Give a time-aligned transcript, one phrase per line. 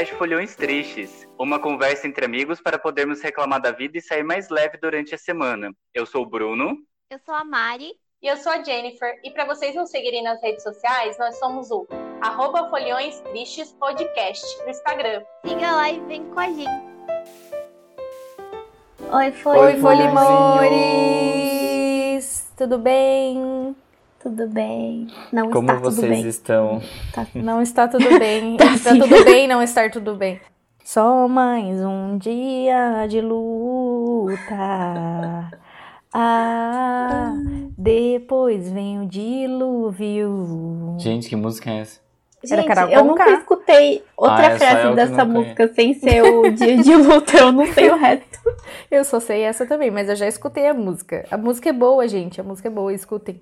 [0.00, 4.48] Podcast Folhões Tristes, uma conversa entre amigos para podermos reclamar da vida e sair mais
[4.48, 5.74] leve durante a semana.
[5.92, 6.78] Eu sou o Bruno.
[7.10, 7.92] Eu sou a Mari.
[8.22, 9.20] E eu sou a Jennifer.
[9.22, 11.86] E para vocês nos seguirem nas redes sociais, nós somos o
[12.22, 15.22] arroba Folhões Tristes Podcast no Instagram.
[15.46, 16.88] Siga lá e vem com a gente.
[19.12, 19.58] Oi, foi.
[19.58, 20.80] Oi, Folimores!
[22.56, 23.59] Tudo bem?
[24.22, 25.06] Tudo bem?
[25.32, 26.28] Não Como está tudo vocês bem.
[26.28, 26.82] estão?
[27.12, 28.56] Tá- Não está tudo bem.
[28.56, 28.98] Tá está sim.
[28.98, 30.38] tudo bem não estar tudo bem.
[30.84, 34.46] Só mais um dia de luta.
[36.12, 37.32] Ah,
[37.78, 40.96] depois vem o dilúvio.
[40.98, 42.00] Gente, que música é essa?
[42.42, 46.94] Gente, eu nunca escutei outra Ah, é frase dessa música sem ser o dia de
[46.96, 47.36] luta.
[47.36, 48.26] Eu não sei o resto.
[48.90, 51.24] Eu só sei essa também, mas eu já escutei a música.
[51.30, 52.40] A música é boa, gente.
[52.40, 53.40] A música é boa, escutem.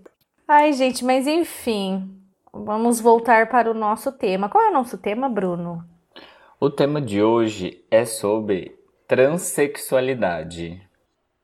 [0.49, 2.11] Ai, gente, mas enfim.
[2.53, 4.49] Vamos voltar para o nosso tema.
[4.49, 5.85] Qual é o nosso tema, Bruno?
[6.59, 8.75] O tema de hoje é sobre
[9.07, 10.81] transexualidade.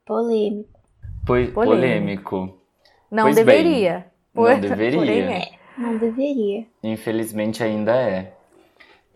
[0.06, 0.68] Polêmico.
[1.26, 2.30] Pois, Polêmico.
[2.30, 2.58] polêmico.
[3.10, 4.06] Não Pois bem, deveria.
[4.34, 4.98] não Por- deveria.
[4.98, 5.50] Porém, é.
[5.76, 6.66] Não deveria.
[6.82, 8.32] Infelizmente ainda é.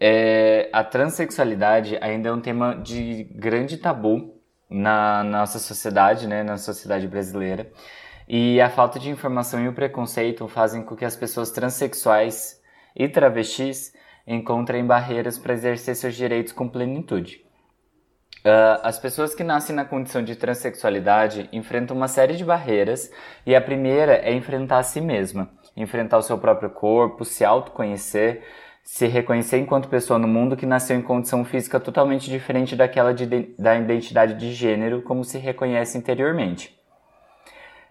[0.00, 4.34] É, A transexualidade ainda é um tema de grande tabu
[4.70, 7.70] na nossa sociedade, né, na sociedade brasileira.
[8.29, 12.61] E a falta de informação e o preconceito fazem com que as pessoas transexuais
[12.95, 13.95] e travestis
[14.27, 17.43] encontrem barreiras para exercer seus direitos com plenitude.
[18.45, 23.11] Ah, as pessoas que nascem na condição de transexualidade enfrentam uma série de barreiras
[23.47, 28.42] e a primeira é enfrentar a si mesma, enfrentar o seu próprio corpo, se autoconhecer,
[28.85, 33.27] se reconhecer enquanto pessoa no mundo que nasceu em condição física totalmente diferente daquela de
[33.59, 36.77] da identidade de gênero como se reconhece interiormente.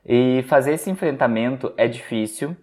[0.08, 2.56] E fazer esse enfrentamento é difícil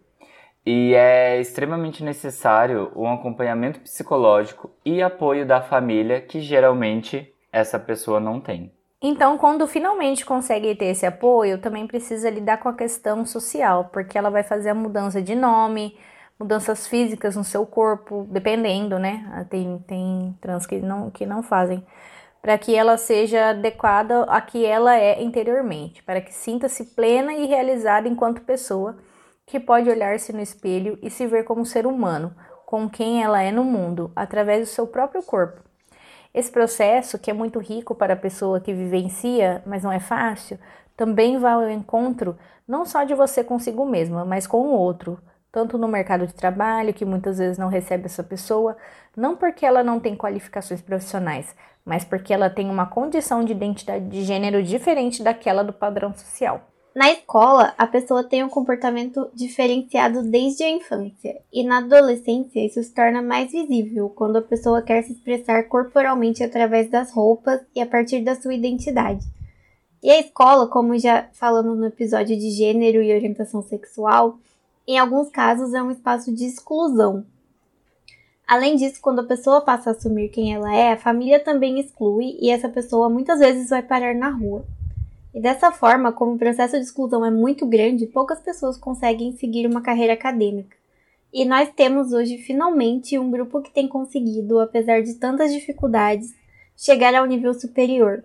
[0.65, 8.19] e é extremamente necessário um acompanhamento psicológico e apoio da família que geralmente essa pessoa
[8.19, 8.73] não tem.
[9.03, 14.17] Então, quando finalmente consegue ter esse apoio, também precisa lidar com a questão social, porque
[14.17, 15.99] ela vai fazer a mudança de nome,
[16.41, 19.47] mudanças físicas no seu corpo, dependendo, né?
[19.51, 21.85] Tem, tem trans que não, que não fazem.
[22.45, 27.47] Para que ela seja adequada a que ela é interiormente, para que sinta-se plena e
[27.47, 28.99] realizada enquanto pessoa,
[29.47, 33.51] que pode olhar-se no espelho e se ver como ser humano, com quem ela é
[33.51, 35.63] no mundo, através do seu próprio corpo.
[36.35, 40.59] Esse processo, que é muito rico para a pessoa que vivencia, mas não é fácil,
[40.95, 42.37] também vai ao encontro
[42.69, 45.19] não só de você consigo mesma, mas com o outro,
[45.55, 48.77] tanto no mercado de trabalho, que muitas vezes não recebe essa pessoa,
[49.17, 51.55] não porque ela não tem qualificações profissionais,
[51.85, 56.61] mas porque ela tem uma condição de identidade de gênero diferente daquela do padrão social.
[56.93, 62.83] Na escola, a pessoa tem um comportamento diferenciado desde a infância, e na adolescência isso
[62.83, 67.81] se torna mais visível quando a pessoa quer se expressar corporalmente através das roupas e
[67.81, 69.25] a partir da sua identidade.
[70.03, 74.39] E a escola, como já falamos no episódio de gênero e orientação sexual,
[74.87, 77.25] em alguns casos é um espaço de exclusão.
[78.47, 82.37] Além disso, quando a pessoa passa a assumir quem ela é, a família também exclui
[82.41, 84.67] e essa pessoa muitas vezes vai parar na rua.
[85.35, 89.67] E dessa forma, como o processo de exclusão é muito grande, poucas pessoas conseguem seguir
[89.67, 90.77] uma carreira acadêmica.
[91.33, 96.33] E nós temos hoje finalmente um grupo que tem conseguido, apesar de tantas dificuldades,
[96.77, 98.23] chegar ao nível superior.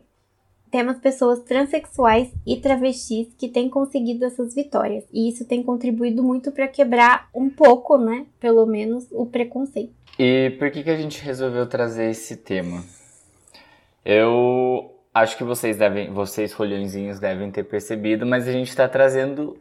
[0.71, 6.51] Temos pessoas transexuais e travestis que têm conseguido essas vitórias, e isso tem contribuído muito
[6.51, 9.93] para quebrar um pouco, né, pelo menos, o preconceito.
[10.17, 12.83] E por que, que a gente resolveu trazer esse tema?
[14.05, 19.57] Eu acho que vocês devem, vocês folhõezinhos devem ter percebido, mas a gente está trazendo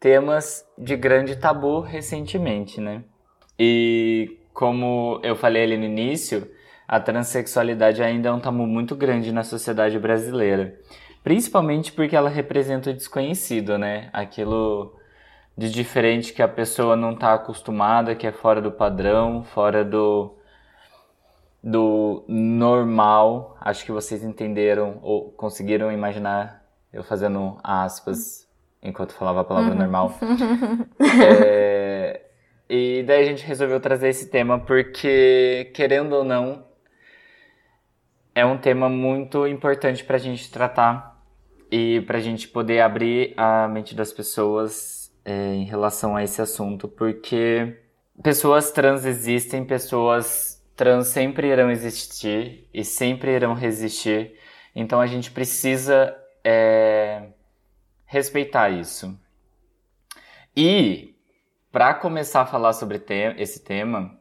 [0.00, 3.02] temas de grande tabu recentemente, né?
[3.58, 6.48] E como eu falei ali no início,
[6.88, 10.80] a transexualidade ainda é um tabu muito grande na sociedade brasileira.
[11.22, 14.08] Principalmente porque ela representa o desconhecido, né?
[14.10, 14.96] Aquilo
[15.54, 20.34] de diferente que a pessoa não está acostumada, que é fora do padrão, fora do,
[21.62, 23.58] do normal.
[23.60, 28.48] Acho que vocês entenderam ou conseguiram imaginar eu fazendo aspas
[28.82, 30.14] enquanto falava a palavra normal.
[31.00, 32.22] É,
[32.70, 36.67] e daí a gente resolveu trazer esse tema porque, querendo ou não,
[38.38, 41.20] é um tema muito importante para a gente tratar
[41.72, 46.40] e para a gente poder abrir a mente das pessoas é, em relação a esse
[46.40, 47.76] assunto, porque
[48.22, 54.38] pessoas trans existem, pessoas trans sempre irão existir e sempre irão resistir,
[54.72, 57.30] então a gente precisa é,
[58.04, 59.18] respeitar isso.
[60.56, 61.16] E
[61.72, 64.16] para começar a falar sobre te esse tema,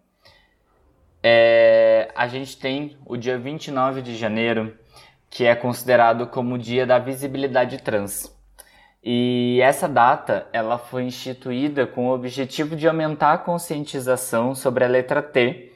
[1.30, 4.74] é, a gente tem o dia 29 de janeiro,
[5.30, 8.34] que é considerado como o dia da visibilidade trans.
[9.04, 14.88] E essa data ela foi instituída com o objetivo de aumentar a conscientização sobre a
[14.88, 15.74] letra T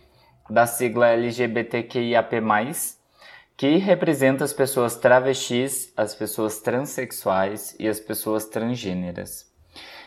[0.49, 2.41] da sigla LGBTQIAP+,
[3.57, 9.51] que representa as pessoas travestis, as pessoas transexuais e as pessoas transgêneras.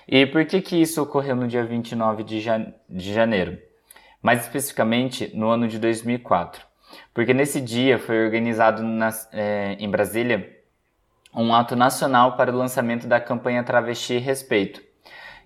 [0.08, 2.43] E por que, que isso ocorreu no dia 29 de,
[2.88, 3.58] de janeiro?
[4.25, 6.65] Mais especificamente no ano de 2004.
[7.12, 10.59] Porque nesse dia foi organizado na, é, em Brasília
[11.35, 14.81] um ato nacional para o lançamento da campanha Travesti Respeito.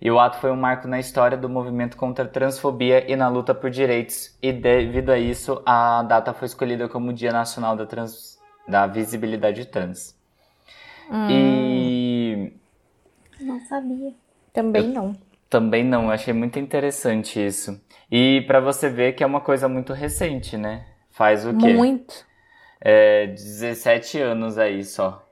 [0.01, 3.29] E o ato foi um marco na história do movimento contra a transfobia e na
[3.29, 7.85] luta por direitos, e devido a isso, a data foi escolhida como Dia Nacional da,
[7.85, 8.39] trans,
[8.69, 10.17] da Visibilidade Trans.
[11.11, 11.27] Hum.
[11.29, 12.53] E.
[13.41, 14.15] Não sabia.
[14.53, 15.17] Também Eu- não.
[15.51, 17.81] Também não, achei muito interessante isso.
[18.11, 20.87] E para você ver que é uma coisa muito recente, né?
[21.11, 21.75] Faz o quê?
[21.75, 22.25] Muito.
[22.81, 25.25] É, 17 anos aí só.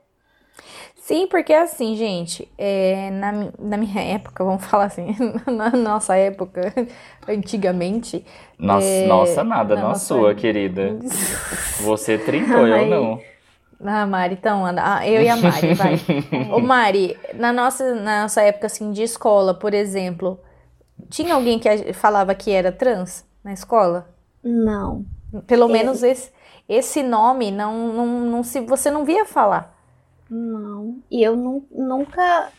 [0.95, 5.15] Sim, porque assim, gente, é, na, na minha época, vamos falar assim,
[5.47, 6.73] na nossa época,
[7.27, 8.25] antigamente.
[8.59, 10.97] Nossa, É, nossa nada, na não a nossa- sua, querida.
[11.79, 13.21] Você trintou, eu não.
[13.83, 14.65] Ah, Mari, então.
[14.65, 16.01] Ah, eu e a Mari, vai.
[16.49, 20.39] Ô, Mari, na nossa, na nossa época, assim, de escola, por exemplo,
[21.09, 24.09] tinha alguém que falava que era trans na escola?
[24.43, 25.05] Não.
[25.45, 26.31] Pelo menos esse,
[26.67, 29.75] esse nome não, não, não se, você não via falar.
[30.29, 30.97] Não.
[31.09, 32.49] E eu nu- nunca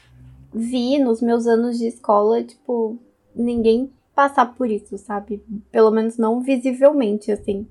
[0.52, 2.98] vi nos meus anos de escola, tipo,
[3.34, 5.42] ninguém passar por isso, sabe?
[5.70, 7.66] Pelo menos não visivelmente, assim.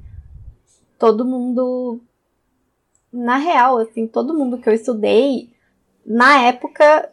[0.97, 1.99] Todo mundo.
[3.11, 5.49] Na real, assim, todo mundo que eu estudei,
[6.05, 7.09] na época,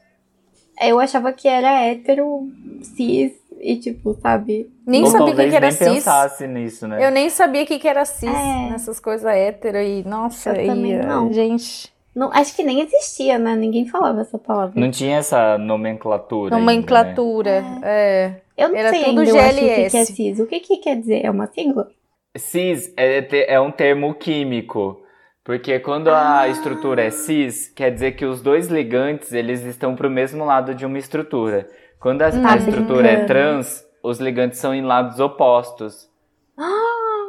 [0.80, 2.48] eu achava que era hétero,
[2.82, 3.32] cis,
[3.64, 4.70] e tipo, sabe?
[4.86, 5.88] Nem Ou sabia o que que era nem cis.
[5.88, 7.04] pensasse nisso, né?
[7.06, 8.70] Eu nem sabia o que que era cis É.
[8.70, 11.32] nessas coisas hétero e, nossa, Eu e, também eh, não.
[11.32, 13.56] gente, Não, acho que nem existia, né?
[13.56, 14.78] Ninguém falava essa palavra.
[14.80, 16.54] Não tinha essa nomenclatura.
[16.54, 16.72] ainda, né?
[16.74, 18.34] nomenclatura, é.
[18.56, 20.12] Eu não Era sei tudo ainda, eu acho, o que, que é GLS.
[20.14, 20.38] cis.
[20.38, 21.24] O que, que quer dizer?
[21.24, 21.88] É uma sigla?
[22.36, 25.00] Cis é, é um termo químico.
[25.44, 26.48] Porque quando a Ah.
[26.48, 30.74] estrutura é cis, quer dizer que os dois ligantes eles estão para o mesmo lado
[30.74, 31.68] de uma estrutura.
[32.04, 36.06] Quando a, a Tá estrutura é trans, os ligantes são em lados opostos.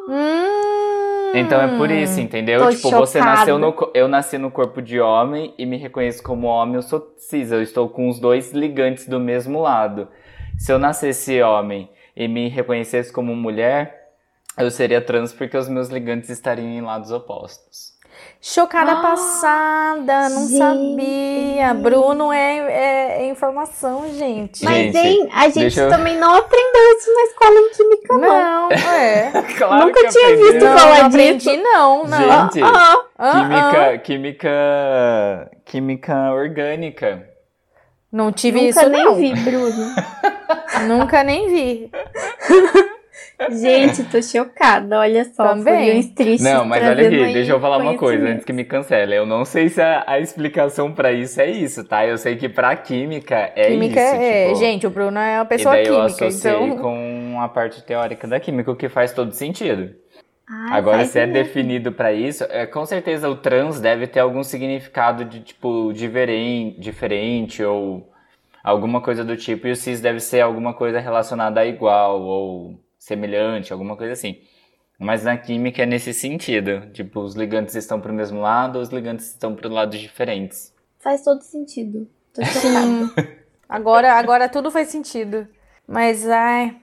[0.10, 2.60] Hum, Então é por isso, entendeu?
[2.75, 3.38] tipo, você chocada.
[3.39, 3.74] nasceu no.
[3.94, 7.54] Eu nasci no corpo de homem e me reconheço como homem, eu sou cis.
[7.54, 10.10] Eu estou com os dois ligantes do mesmo lado.
[10.57, 14.10] Se eu nascesse homem e me reconhecesse como mulher,
[14.57, 17.94] eu seria trans porque os meus ligantes estariam em lados opostos.
[18.42, 20.58] Chocada Ah, passada, não gente.
[20.60, 21.74] sabia.
[21.74, 24.64] Bruno é, é- é informação, gente.
[24.64, 28.20] Mas, Gente, hein, a gente eu- também não aprendeu isso na escola em química, não.
[28.70, 29.32] Não, é.
[29.58, 30.52] Claro Nunca que tinha aprendeu.
[30.54, 31.18] visto Não, falar não disso.
[31.50, 32.18] aprendi, não, não.
[32.52, 37.28] Gente, Ah, Ah, química, química, química orgânica.
[38.12, 39.16] Não tive nunca isso, nem não.
[39.16, 39.96] vi, Bruno.
[40.88, 41.92] Nunca nem vi.
[43.52, 45.50] Gente, tô chocada, olha só.
[45.50, 46.02] Também.
[46.14, 49.16] Tristes Não, mas olha aqui, aí deixa eu falar uma coisa antes que me cancele.
[49.16, 52.06] Eu não sei se a, a explicação pra isso é isso, tá?
[52.06, 54.16] Eu sei que pra química é química isso.
[54.16, 54.45] é.
[54.48, 56.78] tipo, Gente, o Bruno é uma e pessoa daí eu química, associei então.
[56.78, 59.94] com a parte teórica da química, o que faz todo sentido.
[60.48, 61.44] Ai, Agora, se é mesmo.
[61.44, 66.80] definido pra isso, é, com certeza o trans deve ter algum significado de tipo diferente,
[66.80, 68.07] diferente ou
[68.64, 72.80] alguma coisa do tipo, e o cis deve ser alguma coisa relacionada a igual ou
[73.06, 74.40] semelhante, alguma coisa assim.
[74.97, 79.28] Mas na química é nesse sentido, tipo, os ligantes estão pro mesmo lado, os ligantes
[79.28, 80.74] estão para lados diferentes.
[81.00, 82.07] Faz todo sentido.
[82.33, 82.44] Tô.
[82.44, 83.12] Sim.
[83.68, 85.47] Agora, agora tudo faz sentido.
[85.88, 86.78] Mas, ai.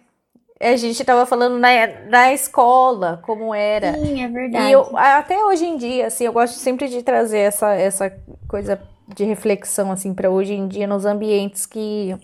[0.60, 1.68] A gente tava falando na,
[2.08, 3.94] na escola, como era.
[3.94, 4.66] Sim, é verdade.
[4.66, 8.12] E eu, até hoje em dia, assim, eu gosto sempre de trazer essa, essa
[8.48, 12.16] coisa de reflexão, assim, para hoje em dia, nos ambientes que,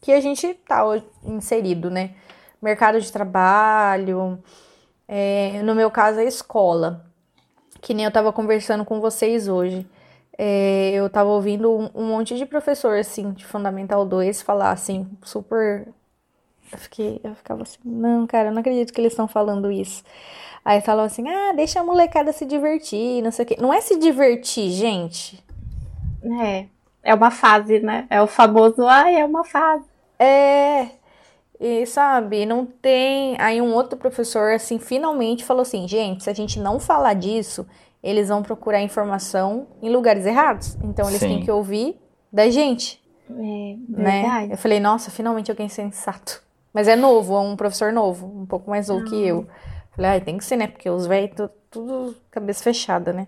[0.00, 0.84] que a gente tá
[1.24, 2.14] inserido, né?
[2.60, 4.38] Mercado de trabalho,
[5.06, 7.06] é, no meu caso, a escola.
[7.80, 9.86] Que nem eu tava conversando com vocês hoje.
[10.36, 15.08] É, eu tava ouvindo um, um monte de professor, assim, de Fundamental 2 falar, assim,
[15.22, 15.88] super.
[16.70, 20.04] Eu fiquei, eu ficava assim, não, cara, eu não acredito que eles estão falando isso.
[20.64, 23.56] Aí falam assim, ah, deixa a molecada se divertir, não sei o quê.
[23.58, 25.42] Não é se divertir, gente.
[26.42, 26.66] É.
[27.02, 28.06] É uma fase, né?
[28.10, 29.84] É o famoso, ai, é uma fase.
[30.18, 30.88] É.
[31.60, 33.36] E sabe, não tem.
[33.40, 37.66] Aí um outro professor, assim, finalmente falou assim: gente, se a gente não falar disso,
[38.02, 40.76] eles vão procurar informação em lugares errados.
[40.82, 41.28] Então eles Sim.
[41.28, 42.00] têm que ouvir
[42.32, 44.22] da gente, É, né?
[44.22, 44.52] verdade.
[44.52, 46.42] Eu falei, nossa, finalmente alguém sensato.
[46.72, 49.46] Mas é novo, é um professor novo, um pouco mais novo que eu.
[49.96, 50.68] Falei, ai, tem que ser, né?
[50.68, 53.26] Porque os velhos, tudo, tudo cabeça fechada, né?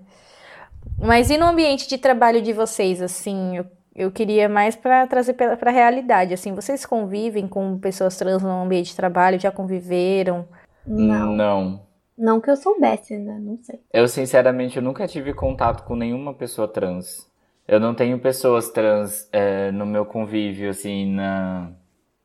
[0.99, 5.71] Mas e no ambiente de trabalho de vocês, assim, eu, queria mais para trazer para
[5.71, 10.47] a realidade, assim, vocês convivem com pessoas trans no ambiente de trabalho, já conviveram?
[10.87, 11.33] Não.
[11.33, 11.91] Não.
[12.17, 13.39] Não que eu soubesse, né?
[13.41, 13.81] Não sei.
[13.93, 17.27] Eu, sinceramente, eu nunca tive contato com nenhuma pessoa trans.
[17.67, 21.73] Eu não tenho pessoas trans é, no meu convívio, assim, na,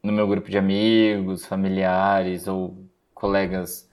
[0.04, 2.76] no meu grupo de amigos, familiares ou
[3.14, 3.90] colegas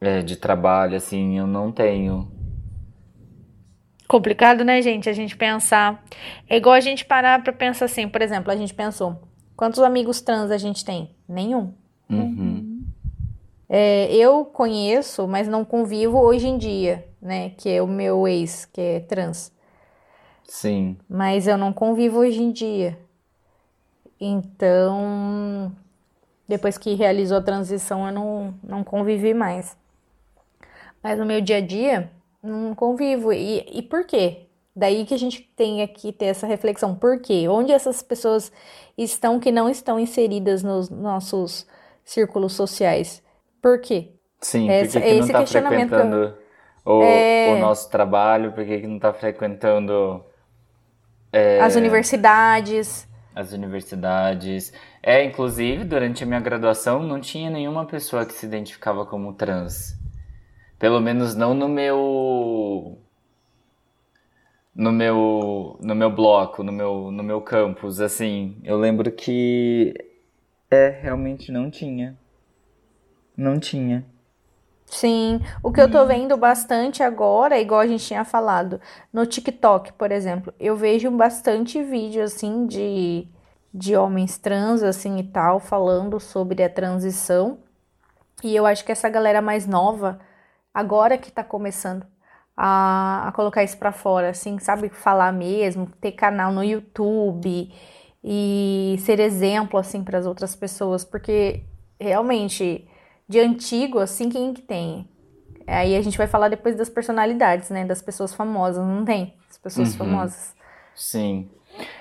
[0.00, 2.30] é, de trabalho, assim, eu não tenho.
[4.08, 5.08] Complicado, né, gente?
[5.10, 6.02] A gente pensar.
[6.48, 9.20] É igual a gente parar pra pensar assim, por exemplo, a gente pensou:
[9.54, 11.14] quantos amigos trans a gente tem?
[11.28, 11.74] Nenhum.
[12.08, 12.86] Uhum.
[13.68, 17.50] É, eu conheço, mas não convivo hoje em dia, né?
[17.50, 19.52] Que é o meu ex, que é trans.
[20.44, 20.96] Sim.
[21.06, 22.98] Mas eu não convivo hoje em dia.
[24.18, 25.70] Então,
[26.48, 29.76] depois que realizou a transição, eu não, não convivi mais.
[31.02, 32.10] Mas no meu dia a dia,
[32.48, 33.32] não convivo.
[33.32, 34.46] E, e por quê?
[34.74, 36.94] Daí que a gente tem aqui ter essa reflexão.
[36.94, 37.46] Por quê?
[37.48, 38.52] Onde essas pessoas
[38.96, 41.66] estão que não estão inseridas nos nossos
[42.04, 43.22] círculos sociais?
[43.60, 44.12] Por quê?
[44.40, 46.34] Sim, É por esse- que, é que não tá questionamento que eu- frequentando
[46.84, 47.54] o, É.
[47.54, 48.52] o nosso trabalho?
[48.52, 50.24] Por que, que não tá frequentando
[51.60, 53.06] As universidades.
[53.34, 54.72] as universidades?
[55.02, 59.97] É, inclusive, durante a minha graduação, não tinha nenhuma pessoa que se identificava como trans.
[60.78, 62.98] Pelo menos não no meu.
[64.74, 68.56] No meu, no meu bloco, no meu, no meu campus, assim.
[68.62, 69.92] Eu lembro que.
[70.70, 72.16] É, realmente não tinha.
[73.36, 74.04] Não tinha.
[74.90, 78.80] Sim, o que eu tô vendo bastante agora, igual a gente tinha falado,
[79.12, 83.28] no TikTok, por exemplo, eu vejo bastante vídeo assim de,
[83.72, 87.58] de homens trans assim e tal, falando sobre a transição.
[88.42, 90.18] E eu acho que essa galera mais nova,
[90.78, 92.06] agora que tá começando
[92.56, 97.72] a, a colocar isso pra fora, assim, sabe, falar mesmo, ter canal no YouTube
[98.24, 101.64] e ser exemplo assim para as outras pessoas, porque
[102.00, 102.88] realmente
[103.28, 105.08] de antigo, assim, quem que tem?
[105.66, 107.84] Aí a gente vai falar depois das personalidades, né?
[107.84, 109.34] Das pessoas famosas, não tem?
[109.50, 109.96] As pessoas Uhum.
[109.96, 110.54] famosas.
[110.94, 111.50] Sim.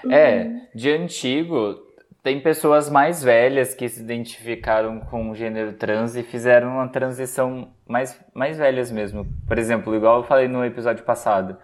[0.10, 1.87] É, de antigo,
[2.24, 7.72] tem pessoas mais velhas que se identificaram com o gênero trans e fizeram uma transição
[7.88, 9.26] mais, mais velhas mesmo.
[9.48, 11.58] Por exemplo, igual eu falei no episódio passado,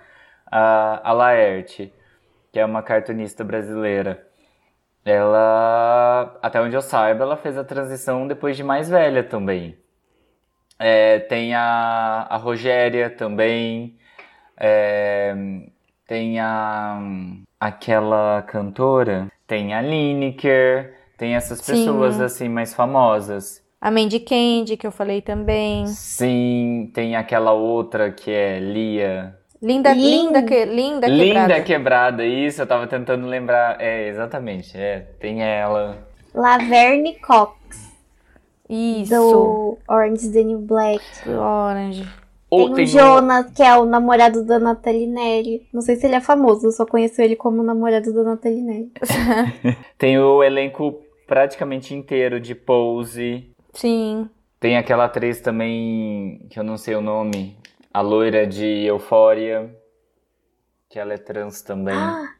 [0.45, 1.93] a, a Laerte,
[2.51, 4.25] que é uma cartunista brasileira,
[5.05, 9.77] ela, até onde eu saiba, ela fez a transição depois de mais velha também.
[10.79, 13.97] É, tem a, a Rogéria também.
[14.57, 15.35] É,
[16.13, 16.99] tem a
[17.59, 21.71] aquela cantora, tem a Lineker, tem essas Sim.
[21.73, 23.63] pessoas assim mais famosas.
[23.81, 25.87] A Mandy Candy, que eu falei também.
[25.87, 29.35] Sim, tem aquela outra que é Lia.
[29.59, 31.61] Linda, Lin- linda, que, linda Linda quebrada.
[31.63, 33.81] Quebrada, isso, eu tava tentando lembrar.
[33.81, 35.97] É, exatamente, é, tem ela.
[36.31, 37.91] Laverne Cox,
[38.69, 39.09] Isso.
[39.15, 41.03] do Orange is the New Black.
[41.27, 42.07] Orange.
[42.53, 45.67] Ou tem o tem o- Jonas, que é o namorado da Nathalie Neri.
[45.73, 48.91] Não sei se ele é famoso, eu só conheço ele como namorado da Nathalie Neri.
[49.97, 53.49] tem o elenco praticamente inteiro de Pose.
[53.73, 54.29] Sim.
[54.59, 57.57] Tem aquela atriz também, que eu não sei o nome,
[57.93, 59.75] a loira de Euphoria,
[60.89, 61.95] que ela é trans também.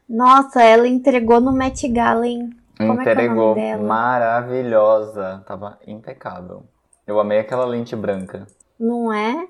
[0.08, 2.50] Nossa, ela entregou no Met Gala, hein?
[2.78, 3.82] como é é Entregou nome dela?
[3.82, 6.64] maravilhosa, tava impecável.
[7.06, 8.46] Eu amei aquela lente branca.
[8.78, 9.46] Não é?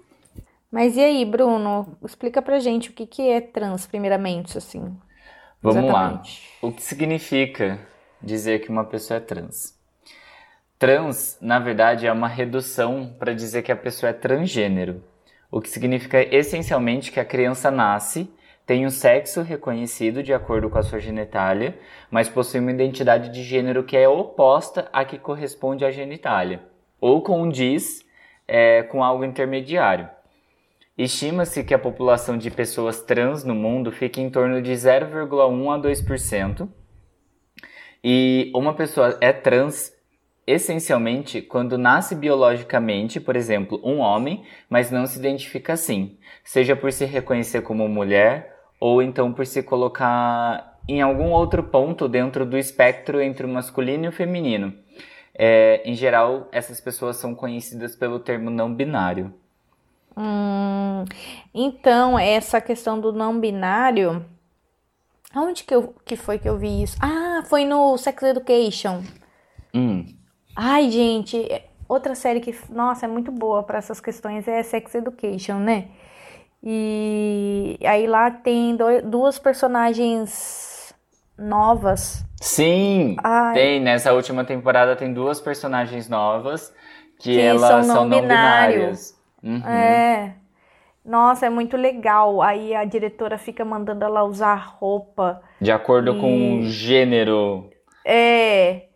[0.75, 1.97] Mas e aí, Bruno?
[2.05, 4.81] Explica pra gente o que que é trans, primeiramente, assim.
[5.63, 6.07] Vamos lá.
[6.07, 6.51] Exatamente.
[6.61, 7.79] O que significa
[8.21, 9.79] dizer que uma pessoa é trans?
[10.77, 15.01] Trans, na verdade, é uma redução para dizer que a pessoa é transgênero,
[15.49, 18.29] o que significa essencialmente que a criança nasce,
[18.67, 21.79] tem o sexo reconhecido de acordo com a sua genitália,
[22.11, 26.63] mas possui uma identidade de gênero que é oposta à que corresponde à genitália,
[27.01, 28.05] ou condiz
[28.49, 30.09] é, com algo intermediário.
[30.97, 35.79] Estima-se que a população de pessoas trans no mundo fica em torno de 0,1 a
[35.79, 36.69] 2%.
[38.03, 39.93] E uma pessoa é trans
[40.47, 46.93] essencialmente quando nasce biologicamente, por exemplo, um homem, mas não se identifica assim, seja por
[46.93, 52.59] se reconhecer como mulher ou então por se colocar em algum outro ponto dentro do
[52.59, 54.75] espectro entre o masculino e o feminino.
[55.37, 59.33] É, em geral, essas pessoas são conhecidas pelo termo não binário.
[60.17, 60.84] Hum,
[61.55, 64.25] então, essa questão do não binário.
[65.37, 66.97] Onde que, eu, que foi que eu vi isso?
[67.01, 69.03] Ah, foi no Sex Education.
[69.75, 70.07] Hum,
[70.57, 71.37] Ai, gente,
[71.89, 75.89] outra série que, nossa, é muito boa para essas questões é Sex Education, né?
[76.63, 80.95] E aí lá tem dois, duas personagens
[81.37, 82.25] novas.
[82.41, 83.55] Sim, Ai.
[83.55, 83.81] tem.
[83.81, 86.73] Nessa última temporada tem duas personagens novas
[87.19, 88.75] que, Que elas são são não não binário.
[88.77, 89.19] binárias.
[89.43, 89.67] Uhum.
[89.69, 90.37] É.
[91.05, 92.41] Nossa, é muito legal.
[92.41, 95.43] Aí a diretora fica mandando ela usar roupa.
[95.61, 97.71] De acordo com E- o gênero
[98.05, 98.87] É.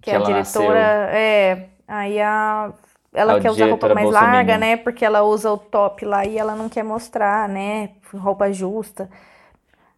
[0.00, 0.38] Que, que a diretora.
[0.38, 0.72] nasceu.
[0.74, 1.68] É.
[1.88, 2.72] Aí a.
[3.12, 4.76] Ela A quer usar roupa mais larga, né?
[4.76, 7.90] Porque ela usa o top lá e ela não quer mostrar, né?
[8.14, 9.08] Roupa justa.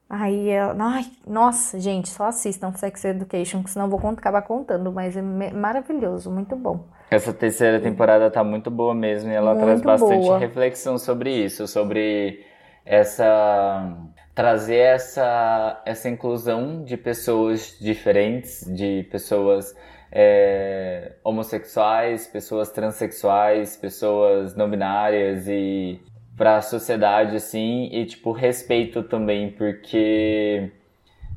[0.09, 0.75] Aí ela.
[0.79, 5.23] Ai, nossa, gente, só assistam Sex Education, que senão eu vou acabar contando, mas é
[5.53, 6.87] maravilhoso, muito bom.
[7.11, 10.39] Essa terceira temporada tá muito boa mesmo e ela traz Muito bastante boa.
[10.39, 12.45] reflexão sobre isso, sobre
[12.85, 13.97] essa
[14.35, 19.75] trazer essa essa inclusão de pessoas diferentes, de pessoas
[20.13, 26.01] é, homossexuais, pessoas transexuais, pessoas não binárias e
[26.37, 30.71] para a sociedade assim e tipo respeito também porque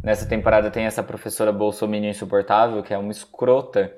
[0.04, 3.92] nessa temporada tem essa professora bolsominion insuportável que é uma escrota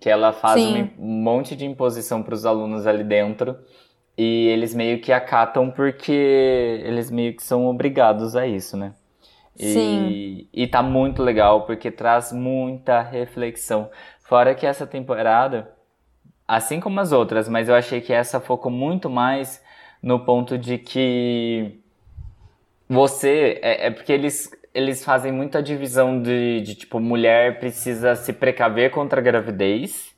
[0.00, 0.90] que ela faz Sim.
[0.98, 3.56] um monte de imposição para os alunos ali dentro
[4.16, 6.12] e eles meio que acatam porque
[6.84, 8.92] eles meio que são obrigados a isso, né?
[9.56, 10.48] E, Sim.
[10.52, 13.90] e tá muito legal porque traz muita reflexão.
[14.20, 15.72] Fora que essa temporada,
[16.46, 19.62] assim como as outras, mas eu achei que essa focou muito mais
[20.02, 21.80] no ponto de que
[22.88, 23.58] você.
[23.62, 28.92] É, é porque eles, eles fazem muita divisão de, de tipo, mulher precisa se precaver
[28.92, 30.14] contra a gravidez.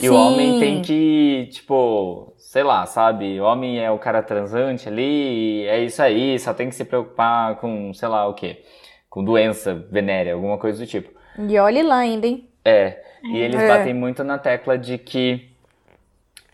[0.00, 0.60] E o homem Sim.
[0.60, 3.40] tem que, tipo, sei lá, sabe?
[3.40, 7.56] O homem é o cara transante ali, é isso aí, só tem que se preocupar
[7.56, 8.62] com, sei lá o quê.
[9.10, 11.10] Com doença venérea, alguma coisa do tipo.
[11.38, 12.48] E olhe lá ainda, hein?
[12.64, 13.66] É, e eles É.
[13.66, 15.48] batem muito na tecla de que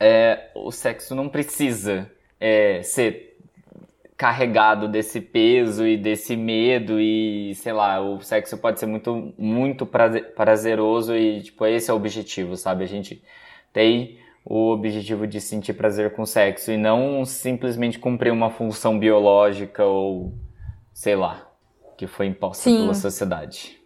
[0.00, 3.31] é, o sexo não precisa é, ser
[4.16, 9.84] carregado desse peso e desse medo e, sei lá, o sexo pode ser muito, muito
[9.86, 12.84] praze- prazeroso e, tipo, esse é o objetivo, sabe?
[12.84, 13.22] A gente
[13.72, 18.98] tem o objetivo de sentir prazer com o sexo e não simplesmente cumprir uma função
[18.98, 20.32] biológica ou,
[20.92, 21.48] sei lá,
[21.96, 22.76] que foi imposta Sim.
[22.78, 23.80] pela sociedade.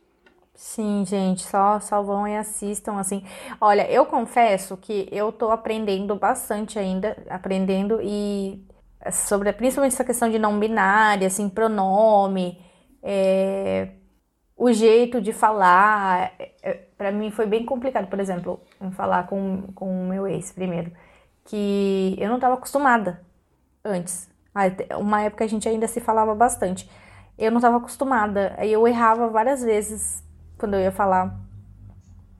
[0.55, 3.23] Sim, gente, só, só vão e assistam, assim.
[3.61, 8.65] Olha, eu confesso que eu tô aprendendo bastante ainda, aprendendo e
[9.12, 12.61] sobre principalmente essa questão de não binária, assim, pronome,
[13.03, 13.90] é,
[14.57, 19.27] o jeito de falar, é, é, para mim foi bem complicado, por exemplo, em falar
[19.29, 20.92] com, com o meu ex primeiro,
[21.45, 23.23] que eu não estava acostumada
[23.85, 24.29] antes.
[24.77, 26.88] Te- Uma época a gente ainda se falava bastante.
[27.38, 30.25] Eu não estava acostumada, aí eu errava várias vezes
[30.59, 31.38] quando eu ia falar.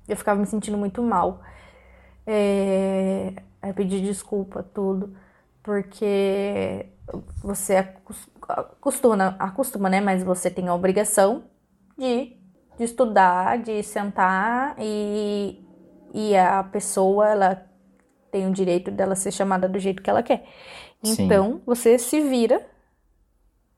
[0.09, 1.41] Eu ficava me sentindo muito mal.
[2.27, 5.17] É, aí pedi desculpa, tudo,
[5.67, 6.87] porque
[7.43, 10.01] você acos- acostuma, acostuma, né?
[10.01, 11.45] Mas você tem a obrigação
[11.99, 12.37] de,
[12.79, 15.61] de estudar, de sentar e,
[16.15, 17.67] e a pessoa, ela
[18.31, 20.47] tem o direito dela ser chamada do jeito que ela quer.
[21.03, 21.43] Sim.
[21.43, 22.67] Então, você se vira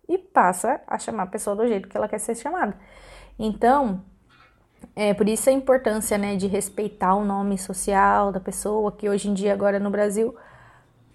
[0.08, 2.78] e passa a chamar a pessoa do jeito que ela quer ser chamada.
[3.38, 4.02] Então,
[4.96, 9.28] é por isso a importância, né, de respeitar o nome social da pessoa, que hoje
[9.30, 10.36] em dia, agora no Brasil,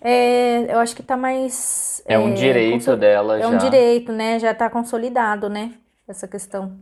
[0.03, 2.03] é, eu acho que tá mais.
[2.05, 3.57] É um direito consol- dela É um já.
[3.57, 4.37] direito, né?
[4.39, 5.71] Já tá consolidado, né?
[6.07, 6.77] Essa questão.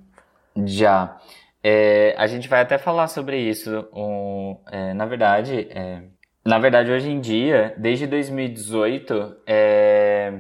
[0.66, 1.18] Já.
[1.64, 3.88] É, a gente vai até falar sobre isso.
[3.94, 6.02] um, é, na verdade, é,
[6.44, 10.34] na verdade, hoje em dia, desde 2018, é,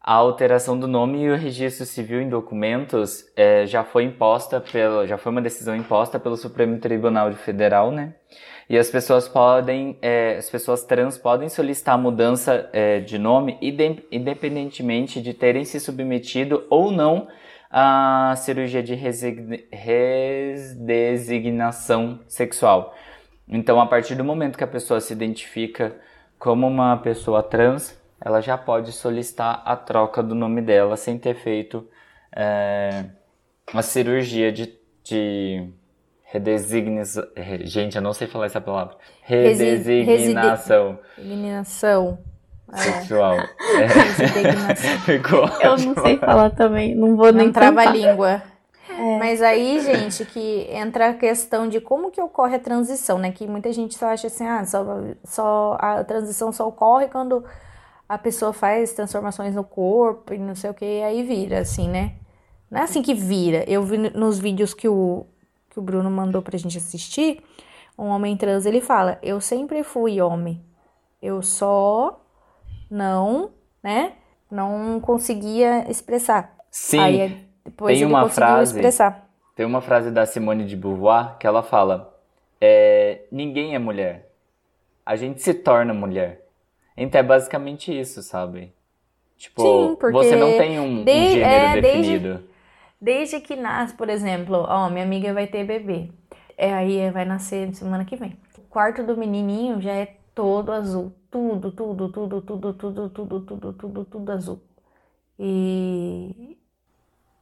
[0.00, 5.06] a alteração do nome e o registro civil em documentos é, já foi imposta pela,
[5.06, 8.14] já foi uma decisão imposta pelo Supremo Tribunal Federal, né?
[8.68, 14.04] E as pessoas podem, é, as pessoas trans podem solicitar mudança é, de nome inde-
[14.12, 17.28] independentemente de terem se submetido ou não
[17.70, 18.94] à cirurgia de
[19.72, 22.94] redesignação sexual.
[23.48, 25.96] Então, a partir do momento que a pessoa se identifica
[26.38, 31.34] como uma pessoa trans, ela já pode solicitar a troca do nome dela sem ter
[31.34, 31.88] feito
[32.36, 33.06] é,
[33.72, 35.70] uma cirurgia de, de
[36.30, 37.24] redesignação.
[37.64, 38.96] Gente, eu não sei falar essa palavra.
[39.22, 42.18] Redesignação Eliminação.
[42.72, 43.36] É, sexual.
[43.78, 44.98] É, resignação.
[45.04, 48.42] ficou Eu não sei falar também, não vou nem Não trava a língua.
[49.18, 53.30] Mas aí, gente, que entra a questão de como que ocorre a transição, né?
[53.30, 54.84] Que muita gente só acha assim, ah, só,
[55.22, 57.44] só a transição só ocorre quando
[58.08, 62.14] a pessoa faz transformações no corpo e não sei o que, aí vira, assim, né?
[62.68, 63.64] Não é assim que vira.
[63.68, 65.26] Eu vi nos vídeos que o,
[65.78, 67.40] que o Bruno mandou pra gente assistir,
[67.96, 70.60] um homem trans, ele fala: "Eu sempre fui homem.
[71.22, 72.20] Eu só
[72.90, 73.50] não,
[73.82, 74.14] né,
[74.50, 76.56] não conseguia expressar".
[76.70, 79.28] Sim, Aí depois tem ele uma conseguiu frase- expressar.
[79.54, 82.12] tem uma frase da Simone de Beauvoir que ela fala:
[82.60, 84.30] é, ninguém é mulher.
[85.06, 86.44] A gente se torna mulher.
[86.96, 88.72] Então é basicamente isso, sabe?
[89.38, 92.28] Tipo, Sim, porque você não tem um, um de- gênero é, definido.
[92.34, 92.57] Desde
[93.44, 96.10] que nasce, por exemplo, ó, minha amiga vai ter bebê.
[96.56, 98.36] É, aí vai nascer semana que vem.
[98.58, 101.12] O quarto do menininho já é todo azul.
[101.30, 104.60] Tudo, tudo, tudo, tudo, tudo, tudo, tudo, tudo, tudo azul.
[105.38, 106.56] E,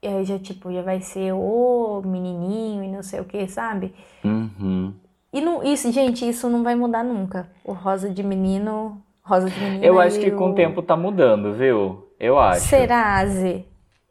[0.02, 3.94] e aí já, tipo, já vai ser o menininho e não sei o que, sabe?
[4.22, 4.92] Uhum.
[5.32, 7.50] E não, isso, gente, isso não vai mudar nunca.
[7.64, 11.54] O rosa de menino, rosa de menina Eu acho que com o tempo tá mudando,
[11.54, 12.06] viu?
[12.18, 12.66] Eu acho.
[12.66, 13.64] Será, Zê?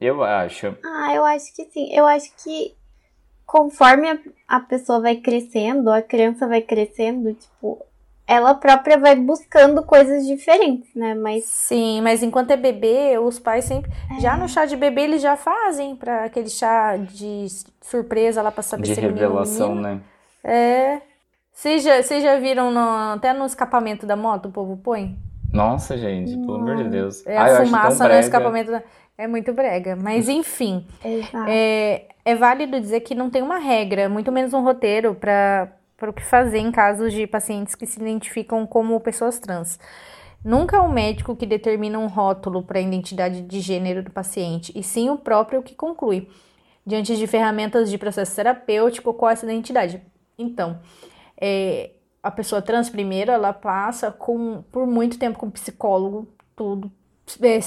[0.06, 0.76] Eu acho.
[0.84, 1.92] Ah, eu acho que sim.
[1.94, 2.76] Eu acho que
[3.46, 7.84] conforme a, a pessoa vai crescendo, a criança vai crescendo, tipo,
[8.28, 11.14] ela própria vai buscando coisas diferentes, né?
[11.14, 13.92] Mas Sim, mas enquanto é bebê, os pais sempre.
[14.20, 17.46] Já no chá de bebê eles já fazem para aquele chá de
[17.82, 20.02] surpresa lá pra saber De se é menino ou revelação, né?
[20.44, 21.02] É.
[21.52, 25.18] Vocês já, vocês já viram no- até no escapamento da moto o povo põe?
[25.54, 27.26] Nossa, gente, pelo amor de Deus.
[27.26, 28.84] É Ai, eu a acho tão fumaça no escapamento da.
[29.18, 29.96] É muito brega.
[29.96, 30.86] Mas enfim.
[31.04, 31.50] exato.
[31.50, 36.14] É, é válido dizer que não tem uma regra, muito menos um roteiro para o
[36.14, 39.80] que fazer em casos de pacientes que se identificam como pessoas trans.
[40.44, 44.72] Nunca é o médico que determina um rótulo para a identidade de gênero do paciente,
[44.76, 46.30] e sim o próprio que conclui,
[46.86, 50.00] diante de ferramentas de processo terapêutico, qual é essa identidade.
[50.38, 50.80] Então,
[51.42, 56.92] é, a pessoa trans, primeiro, ela passa com, por muito tempo com psicólogo, tudo,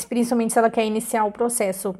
[0.09, 1.94] principalmente se ela quer iniciar o processo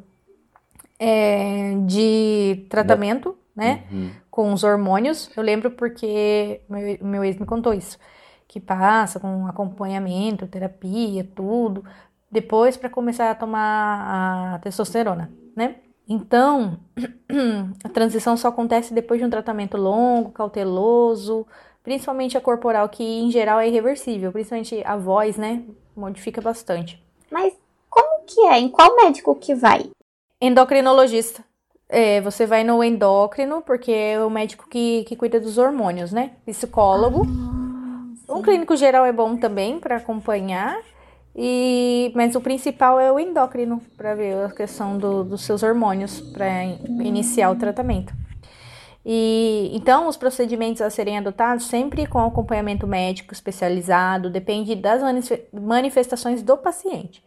[0.99, 3.85] é, de tratamento, né?
[3.91, 4.11] Uhum.
[4.31, 5.31] Com os hormônios.
[5.37, 7.99] Eu lembro porque meu, meu ex me contou isso.
[8.47, 11.85] Que passa com acompanhamento, terapia, tudo.
[12.31, 15.77] Depois para começar a tomar a testosterona, né?
[16.09, 16.79] Então,
[17.85, 21.47] a transição só acontece depois de um tratamento longo, cauteloso,
[21.83, 25.65] principalmente a corporal, que em geral é irreversível, principalmente a voz, né?
[25.95, 27.03] Modifica bastante.
[27.31, 27.53] Mas
[27.89, 28.59] como que é?
[28.59, 29.91] Em qual médico que vai?
[30.41, 31.45] Endocrinologista.
[31.89, 36.33] É, você vai no endócrino, porque é o médico que, que cuida dos hormônios, né?
[36.45, 37.27] Psicólogo.
[38.29, 40.79] Um clínico geral é bom também para acompanhar.
[41.35, 46.21] E, mas o principal é o endócrino, para ver a questão do- dos seus hormônios,
[46.21, 48.13] para iniciar o tratamento.
[49.11, 55.49] E então os procedimentos a serem adotados sempre com acompanhamento médico especializado, depende das manif-
[55.51, 57.25] manifestações do paciente.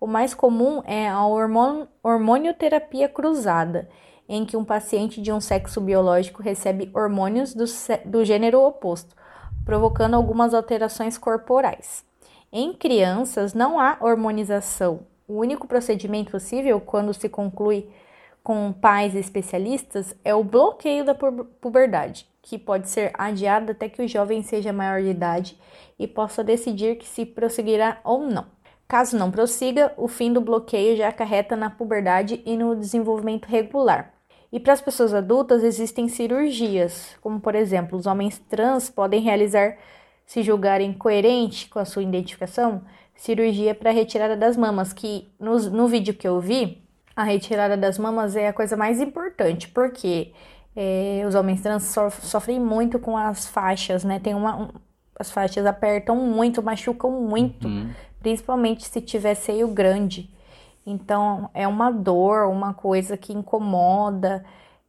[0.00, 3.88] O mais comum é a hormon- hormonioterapia cruzada,
[4.28, 7.64] em que um paciente de um sexo biológico recebe hormônios do,
[8.04, 9.16] do gênero oposto,
[9.64, 12.04] provocando algumas alterações corporais.
[12.52, 15.00] Em crianças, não há hormonização.
[15.26, 17.88] O único procedimento possível, quando se conclui
[18.44, 24.02] com pais especialistas, é o bloqueio da pu- puberdade, que pode ser adiado até que
[24.02, 25.58] o jovem seja maior de idade
[25.98, 28.44] e possa decidir que se prosseguirá ou não.
[28.86, 34.12] Caso não prossiga, o fim do bloqueio já acarreta na puberdade e no desenvolvimento regular.
[34.52, 39.78] E para as pessoas adultas existem cirurgias, como por exemplo, os homens trans podem realizar,
[40.26, 42.82] se julgarem coerente com a sua identificação,
[43.14, 46.83] cirurgia para retirada das mamas, que no, no vídeo que eu vi,
[47.16, 50.32] a retirada das mamas é a coisa mais importante, porque
[50.76, 54.18] é, os homens trans sof- sofrem muito com as faixas, né?
[54.18, 54.68] Tem uma, um-
[55.18, 57.90] as faixas apertam muito, machucam muito, Uhum.
[58.20, 60.28] principalmente se tiver seio grande.
[60.86, 64.44] Então é uma dor, uma coisa que incomoda.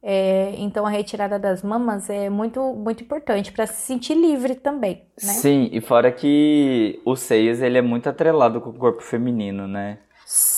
[0.08, 5.02] é, então a retirada das mamas é muito muito importante para se sentir livre também,
[5.20, 5.32] né?
[5.32, 9.98] Sim, e fora que o seios ele é muito atrelado com o corpo feminino, né?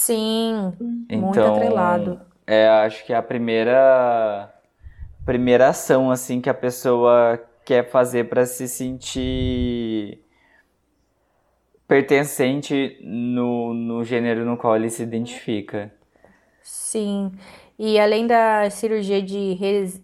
[0.09, 0.73] Sim,
[1.12, 2.18] muito Então, atrelado.
[2.47, 4.51] É, acho que é a primeira
[5.23, 10.25] primeira ação assim que a pessoa quer fazer para se sentir
[11.87, 15.92] pertencente no, no gênero no qual ele se identifica.
[16.62, 17.31] Sim,
[17.79, 19.59] e além da cirurgia de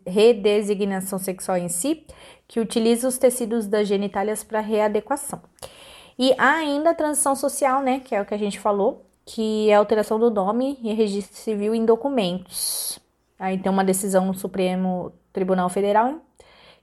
[0.06, 2.06] redesignação sexual em si,
[2.46, 5.40] que utiliza os tecidos das genitálias para readequação.
[6.18, 9.70] E há ainda a transição social, né, que é o que a gente falou, que
[9.70, 12.98] é a alteração do nome e registro civil em documentos.
[13.38, 16.16] Aí tem uma decisão no Supremo Tribunal Federal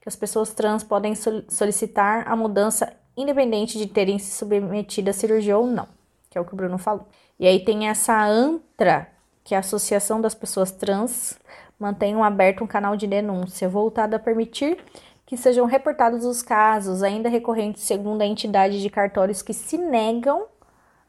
[0.02, 5.14] que as pessoas trans podem sol- solicitar a mudança independente de terem se submetido à
[5.14, 5.88] cirurgia ou não,
[6.30, 7.06] que é o que o Bruno falou.
[7.40, 9.08] E aí tem essa ANTRA,
[9.44, 11.38] que é a Associação das Pessoas Trans,
[11.80, 14.78] mantém um aberto um canal de denúncia voltado a permitir
[15.26, 20.46] que sejam reportados os casos ainda recorrentes segundo a entidade de cartórios que se negam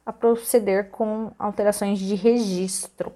[0.06, 3.12] a proceder com alterações de registro.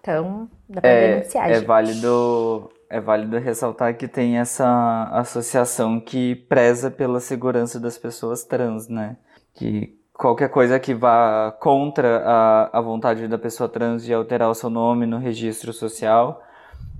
[0.00, 1.50] Então, dá para É, denunciar.
[1.50, 1.64] é gente.
[1.64, 8.88] válido, é válido ressaltar que tem essa associação que preza pela segurança das pessoas trans,
[8.88, 9.16] né?
[9.54, 14.54] Que qualquer coisa que vá contra a, a vontade da pessoa trans de alterar o
[14.54, 16.42] seu nome no registro social,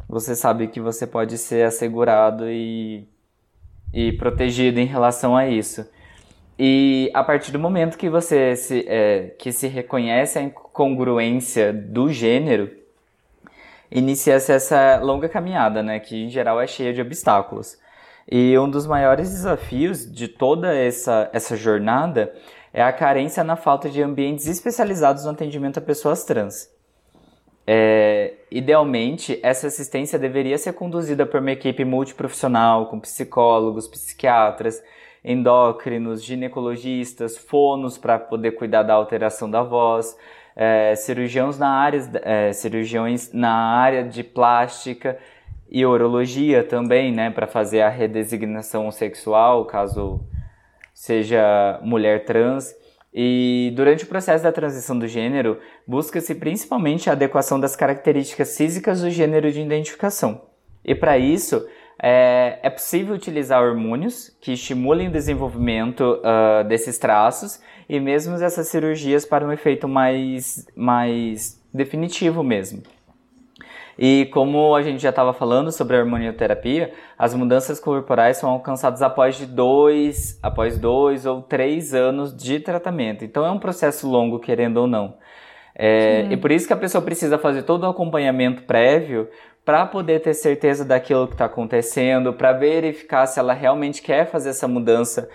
[0.09, 3.09] você sabe que você pode ser assegurado e,
[3.93, 5.87] e protegido em relação a isso.
[6.59, 12.13] E a partir do momento que você se, é, que se reconhece a incongruência do
[12.13, 12.69] gênero,
[13.91, 17.79] inicia-se essa longa caminhada, né, que em geral é cheia de obstáculos.
[18.31, 22.35] E um dos maiores desafios de toda essa, essa jornada
[22.73, 26.69] é a carência na falta de ambientes especializados no atendimento a pessoas trans.
[27.67, 34.83] É, idealmente, essa assistência deveria ser conduzida por uma equipe multiprofissional, com psicólogos, psiquiatras,
[35.25, 40.17] endócrinos, ginecologistas, fonos para poder cuidar da alteração da voz,
[40.55, 45.19] é, cirurgiões, na área, é, cirurgiões na área de plástica
[45.71, 50.21] e urologia também, né, para fazer a redesignação sexual, caso
[50.95, 52.75] seja mulher trans.
[53.13, 59.01] E durante o processo da transição do gênero, busca-se principalmente a adequação das características físicas
[59.03, 60.43] do gênero de identificação.
[60.85, 61.67] E para isso,
[62.01, 68.69] é, é, possível utilizar hormônios que estimulem o desenvolvimento uh, desses traços e mesmo essas
[68.69, 72.83] cirurgias para um efeito mais, mais definitivo mesmo.
[73.99, 79.03] E como a gente já estava falando sobre a hormonioterapia, as mudanças corporais são alcançadas
[79.03, 83.25] após de dois, após dois ou três anos de tratamento.
[83.25, 85.15] Então é um processo longo, querendo ou não.
[85.81, 89.29] É, e por isso que a pessoa precisa fazer todo o acompanhamento prévio
[89.65, 94.49] para poder ter certeza daquilo que está acontecendo, para verificar se ela realmente quer fazer
[94.49, 95.29] essa mudança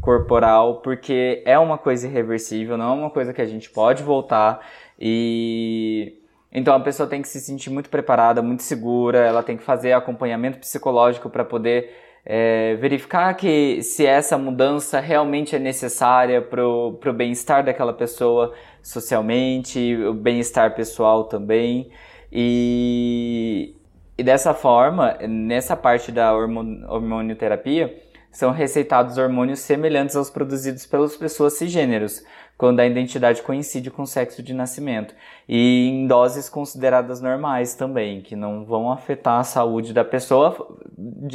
[0.00, 4.66] corporal, porque é uma coisa irreversível, não é uma coisa que a gente pode voltar.
[4.98, 6.16] E
[6.50, 9.92] então a pessoa tem que se sentir muito preparada, muito segura, ela tem que fazer
[9.92, 11.90] acompanhamento psicológico para poder
[12.24, 19.96] é, verificar que se essa mudança realmente é necessária para o bem-estar daquela pessoa socialmente,
[19.96, 21.90] o bem-estar pessoal também.
[22.32, 23.74] E,
[24.16, 27.94] e dessa forma, nessa parte da hormon, hormonioterapia,
[28.30, 32.22] são receitados hormônios semelhantes aos produzidos pelas pessoas cisgêneros,
[32.56, 35.14] quando a identidade coincide com o sexo de nascimento,
[35.48, 40.78] e em doses consideradas normais também, que não vão afetar a saúde da pessoa,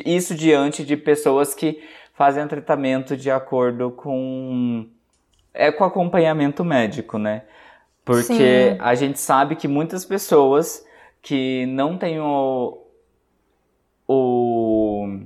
[0.06, 1.82] isso diante de pessoas que
[2.14, 4.88] fazem tratamento de acordo com
[5.56, 7.44] é com acompanhamento médico, né?
[8.04, 8.78] Porque Sim.
[8.80, 10.86] a gente sabe que muitas pessoas
[11.22, 12.78] que não têm o,
[14.08, 15.20] o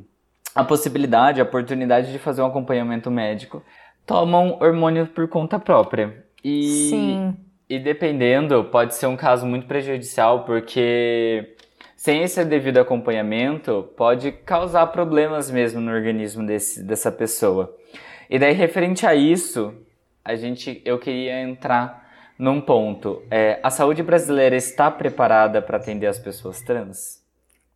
[0.56, 3.62] a possibilidade, a oportunidade de fazer um acompanhamento médico,
[4.06, 6.24] tomam hormônio por conta própria.
[6.44, 7.38] E, Sim.
[7.70, 11.56] e dependendo, pode ser um caso muito prejudicial, porque
[11.96, 17.76] sem esse devido acompanhamento, pode causar problemas mesmo no organismo desse, dessa pessoa.
[18.30, 19.74] E daí, referente a isso,
[20.30, 23.24] a gente, eu queria entrar num ponto.
[23.32, 27.20] É, a saúde brasileira está preparada para atender as pessoas trans?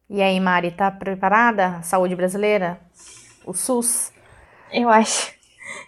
[0.08, 1.82] E aí, Mari, tá preparada?
[1.82, 2.80] Saúde brasileira?
[3.44, 4.14] O SUS?
[4.72, 5.34] Eu acho.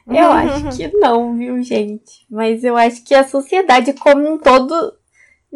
[0.07, 2.25] Eu acho que não, viu, gente?
[2.29, 4.93] Mas eu acho que a sociedade como um todo.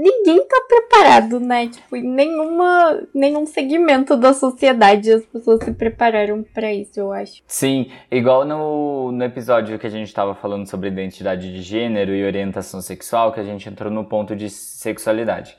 [0.01, 1.67] Ninguém tá preparado, né?
[1.67, 7.43] Tipo, em nenhuma, nenhum segmento da sociedade as pessoas se prepararam para isso, eu acho.
[7.45, 12.23] Sim, igual no, no episódio que a gente estava falando sobre identidade de gênero e
[12.23, 15.57] orientação sexual, que a gente entrou no ponto de sexualidade.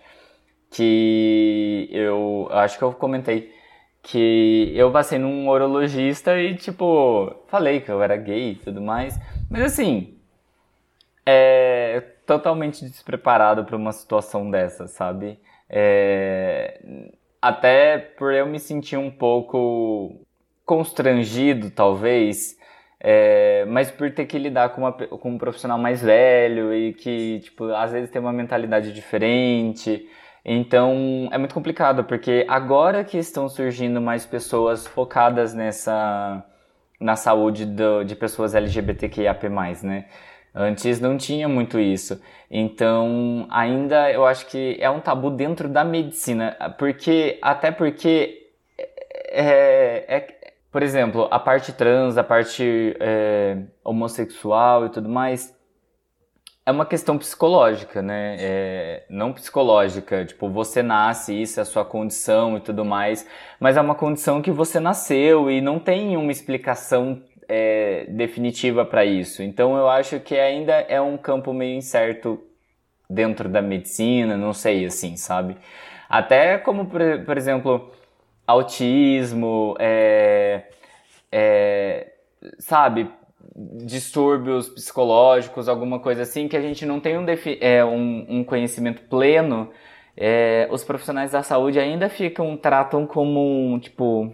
[0.70, 3.52] Que eu acho que eu comentei
[4.02, 9.20] que eu passei num urologista e, tipo, falei que eu era gay e tudo mais.
[9.50, 10.16] Mas assim,
[11.26, 15.40] é totalmente despreparado para uma situação dessa, sabe?
[15.68, 16.80] É,
[17.42, 20.24] até por eu me sentir um pouco
[20.64, 22.56] constrangido, talvez,
[23.00, 27.40] é, mas por ter que lidar com, uma, com um profissional mais velho e que,
[27.40, 30.08] tipo, às vezes tem uma mentalidade diferente.
[30.44, 36.44] Então é muito complicado, porque agora que estão surgindo mais pessoas focadas nessa
[37.00, 39.48] na saúde do, de pessoas LGBTQIAP+,
[39.82, 40.04] né?
[40.54, 42.20] Antes não tinha muito isso.
[42.50, 48.48] Então, ainda eu acho que é um tabu dentro da medicina, porque até porque
[49.30, 50.40] é, é,
[50.72, 55.56] por exemplo, a parte trans, a parte é, homossexual e tudo mais,
[56.66, 58.36] é uma questão psicológica, né?
[58.38, 63.26] É, não psicológica, tipo, você nasce, isso é a sua condição e tudo mais,
[63.58, 69.04] mas é uma condição que você nasceu e não tem uma explicação é, definitiva para
[69.04, 69.42] isso.
[69.42, 72.40] Então eu acho que ainda é um campo meio incerto
[73.08, 75.56] dentro da medicina, não sei, assim, sabe?
[76.08, 77.90] Até como, por, por exemplo,
[78.46, 80.62] autismo, é,
[81.32, 82.12] é,
[82.60, 83.10] sabe,
[83.84, 87.26] distúrbios psicológicos, alguma coisa assim, que a gente não tem um,
[87.60, 89.70] é, um, um conhecimento pleno,
[90.16, 94.32] é, os profissionais da saúde ainda ficam, tratam como, tipo,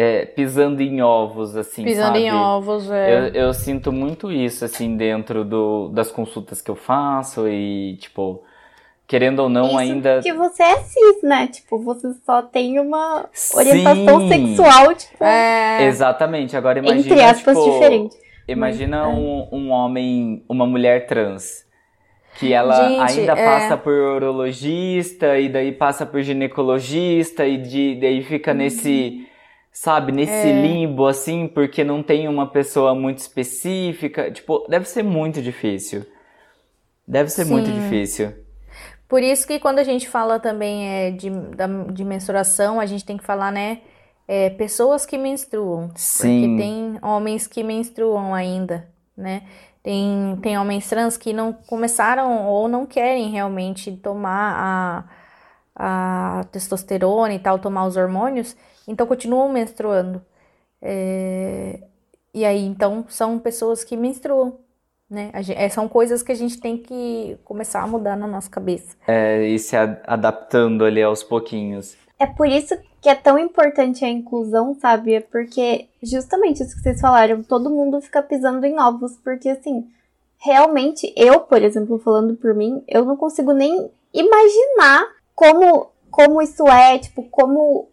[0.00, 2.20] é, pisando em ovos, assim, pisando sabe?
[2.20, 3.12] em ovos, é.
[3.12, 8.44] Eu, eu, sinto muito isso, assim, dentro do, das consultas que eu faço e, tipo,
[9.08, 10.14] querendo ou não, isso ainda.
[10.14, 11.48] Porque você é cis, né?
[11.48, 14.28] Tipo, você só tem uma orientação Sim.
[14.28, 15.24] sexual, tipo.
[15.24, 17.00] É, Exatamente, agora imagina.
[17.00, 18.16] Entre aspas, tipo, diferente.
[18.46, 19.18] Imagina Mas, é.
[19.18, 21.66] um, um homem, uma mulher trans.
[22.38, 23.44] Que ela Gente, ainda é.
[23.44, 29.26] passa por urologista, e daí passa por ginecologista, e de, daí fica nesse,
[29.72, 30.62] sabe, nesse É.
[30.62, 34.30] limbo, assim, porque não tem uma pessoa muito específica.
[34.30, 36.04] Tipo, deve ser muito difícil.
[37.06, 37.80] Deve ser muito Sim.
[37.80, 38.32] difícil.
[39.08, 43.04] Por isso que quando a gente fala também é, de, da, de menstruação, a gente
[43.04, 43.80] tem que falar, né?
[44.28, 45.90] é, pessoas que menstruam.
[45.96, 46.56] Sim.
[46.56, 49.42] Porque tem homens que menstruam ainda, né?
[49.82, 55.06] Tem, tem homens trans que não começaram ou não querem realmente tomar
[55.74, 58.54] a, a testosterona e tal, tomar os hormônios,
[58.88, 60.20] então continuam menstruando.
[60.82, 61.80] É,
[62.34, 64.58] e aí, então, são pessoas que menstruam,
[65.10, 65.30] né?
[65.32, 68.48] A gen- é, são coisas que a gente tem que começar a mudar na nossa
[68.50, 68.96] cabeça.
[69.06, 71.96] É, e se a- adaptando ali aos pouquinhos.
[72.18, 75.14] É por isso que é tão importante a inclusão, sabe?
[75.14, 79.86] É porque justamente isso que vocês falaram, todo mundo fica pisando em ovos, porque assim,
[80.38, 86.66] realmente eu, por exemplo, falando por mim, eu não consigo nem imaginar como como isso
[86.66, 87.88] é, tipo, como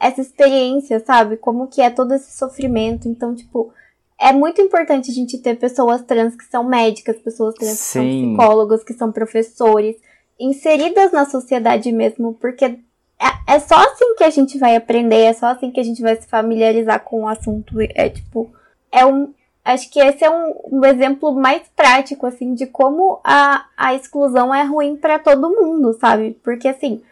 [0.00, 1.36] essa experiência, sabe?
[1.36, 3.08] Como que é todo esse sofrimento.
[3.08, 3.72] Então, tipo,
[4.18, 8.02] é muito importante a gente ter pessoas trans que são médicas, pessoas trans que são
[8.02, 8.34] Sim.
[8.34, 9.96] psicólogos, que são professores,
[10.38, 12.78] inseridas na sociedade mesmo, porque
[13.18, 16.02] é, é só assim que a gente vai aprender, é só assim que a gente
[16.02, 17.74] vai se familiarizar com o assunto.
[17.94, 18.50] É tipo,
[18.92, 19.32] é um.
[19.64, 24.54] Acho que esse é um, um exemplo mais prático, assim, de como a, a exclusão
[24.54, 26.38] é ruim pra todo mundo, sabe?
[26.44, 27.02] Porque, assim,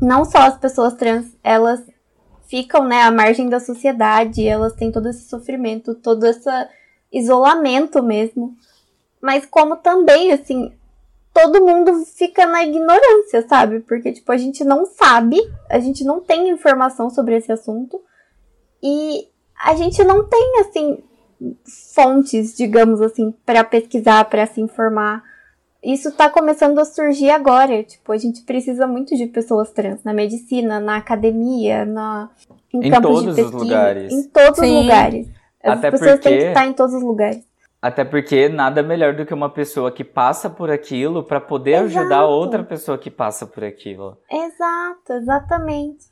[0.00, 1.82] não só as pessoas trans, elas
[2.48, 6.48] ficam, né, à margem da sociedade, elas têm todo esse sofrimento, todo esse
[7.12, 8.56] isolamento mesmo.
[9.20, 10.72] Mas como também, assim,
[11.32, 13.80] todo mundo fica na ignorância, sabe?
[13.80, 18.00] Porque, tipo, a gente não sabe, a gente não tem informação sobre esse assunto
[18.82, 19.28] e
[19.62, 21.02] a gente não tem, assim,
[21.94, 25.22] fontes, digamos assim, para pesquisar, para se informar.
[25.82, 27.82] Isso tá começando a surgir agora.
[27.82, 32.28] Tipo, a gente precisa muito de pessoas trans na medicina, na academia, na,
[32.72, 34.12] em, Em campos de todos os pesquisa, lugares.
[34.12, 34.82] Em todos os Sim.
[34.82, 35.28] lugares.
[35.62, 37.44] As Até pessoas têm porque- que estar em todos os lugares.
[37.82, 42.04] Até porque nada melhor do que uma pessoa que passa por aquilo para poder ajudar
[42.04, 42.28] Exato.
[42.28, 44.18] outra pessoa que passa por aquilo.
[44.30, 46.10] Exato, exatamente.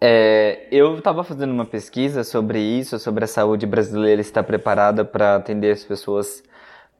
[0.00, 5.36] É, eu estava fazendo uma pesquisa sobre isso, sobre a saúde brasileira estar preparada para
[5.36, 6.42] atender as pessoas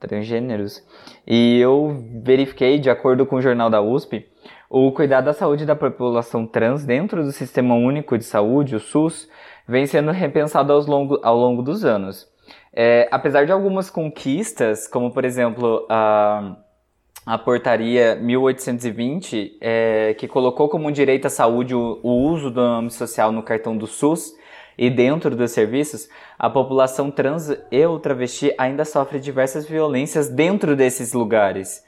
[0.00, 0.82] transgêneros.
[1.26, 4.26] E eu verifiquei, de acordo com o jornal da USP,
[4.68, 9.28] o cuidado da saúde da população trans dentro do Sistema Único de Saúde, o SUS,
[9.68, 12.28] vem sendo repensado aos longo, ao longo dos anos.
[12.72, 16.56] É, apesar de algumas conquistas, como por exemplo a,
[17.26, 22.90] a portaria 1820, é, que colocou como direito à saúde o, o uso do nome
[22.90, 24.32] social no cartão do SUS
[24.80, 30.74] e dentro dos serviços, a população trans e o travesti ainda sofre diversas violências dentro
[30.74, 31.84] desses lugares.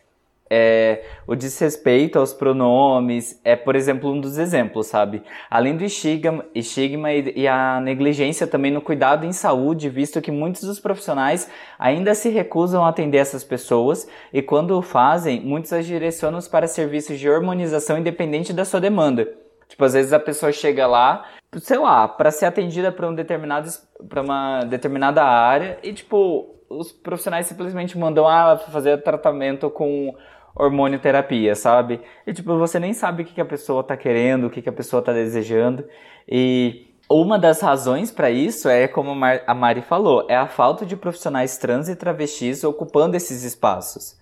[0.50, 5.22] É, o desrespeito aos pronomes é, por exemplo, um dos exemplos, sabe?
[5.48, 10.30] Além do estigma, estigma e, e a negligência também no cuidado em saúde, visto que
[10.30, 15.72] muitos dos profissionais ainda se recusam a atender essas pessoas e quando o fazem, muitos
[15.72, 19.26] as direcionam para serviços de hormonização independente da sua demanda.
[19.72, 21.24] Tipo, às vezes a pessoa chega lá,
[21.56, 23.70] sei lá, para ser atendida para um determinado
[24.06, 30.14] para uma determinada área e tipo, os profissionais simplesmente mandam ah, fazer tratamento com
[30.54, 32.02] hormonioterapia, sabe?
[32.26, 34.68] E tipo, você nem sabe o que, que a pessoa tá querendo, o que, que
[34.68, 35.82] a pessoa tá desejando.
[36.28, 39.12] E uma das razões para isso é, como
[39.46, 44.20] a Mari falou, é a falta de profissionais trans e travestis ocupando esses espaços.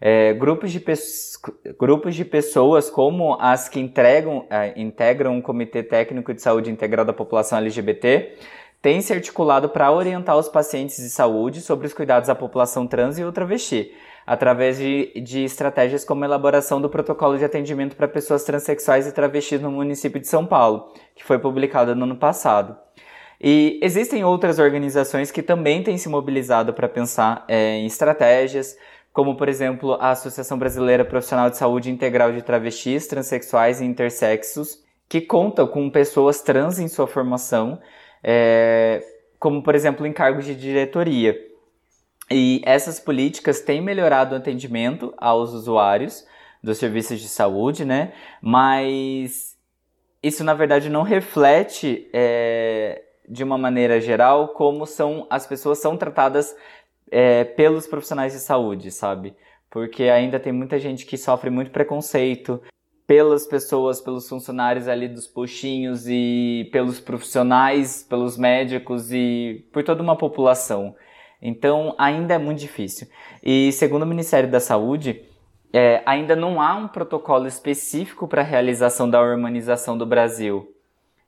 [0.00, 0.82] É, grupos, de
[1.78, 7.04] grupos de pessoas como as que entregam, eh, integram o Comitê Técnico de Saúde Integral
[7.04, 8.34] da População LGBT
[8.80, 13.18] tem se articulado para orientar os pacientes de saúde sobre os cuidados à população trans
[13.18, 13.92] e travesti,
[14.26, 19.12] através de, de estratégias como a elaboração do protocolo de atendimento para pessoas transexuais e
[19.12, 22.74] travestis no município de São Paulo, que foi publicado no ano passado.
[23.38, 28.76] E existem outras organizações que também têm se mobilizado para pensar é, em estratégias,
[29.12, 34.82] como por exemplo a Associação Brasileira Profissional de Saúde Integral de Travestis, Transsexuais e Intersexos,
[35.08, 37.80] que conta com pessoas trans em sua formação
[38.22, 39.02] é,
[39.38, 41.36] como, por exemplo, em cargos de diretoria.
[42.30, 46.24] E essas políticas têm melhorado o atendimento aos usuários
[46.62, 48.12] dos serviços de saúde, né?
[48.40, 49.56] Mas
[50.22, 55.96] isso, na verdade, não reflete é, de uma maneira geral como são as pessoas são
[55.96, 56.54] tratadas
[57.10, 59.34] é, pelos profissionais de saúde, sabe?
[59.70, 62.60] Porque ainda tem muita gente que sofre muito preconceito,
[63.10, 70.00] pelas pessoas, pelos funcionários ali dos postinhos e pelos profissionais, pelos médicos e por toda
[70.00, 70.94] uma população.
[71.42, 73.08] Então, ainda é muito difícil.
[73.42, 75.24] E segundo o Ministério da Saúde,
[75.72, 80.72] é, ainda não há um protocolo específico para a realização da harmonização do Brasil.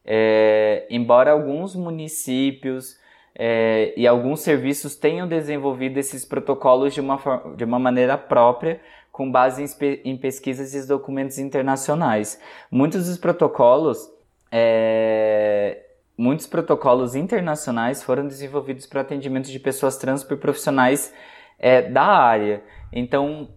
[0.05, 2.97] É, embora alguns municípios
[3.35, 7.19] é, e alguns serviços tenham desenvolvido esses protocolos de uma,
[7.57, 8.81] de uma maneira própria,
[9.11, 12.41] com base em, em pesquisas e documentos internacionais.
[12.71, 14.11] Muitos dos protocolos,
[14.51, 15.83] é,
[16.17, 21.13] muitos protocolos internacionais foram desenvolvidos para atendimento de pessoas trans por profissionais
[21.59, 22.63] é, da área.
[22.93, 23.49] Então,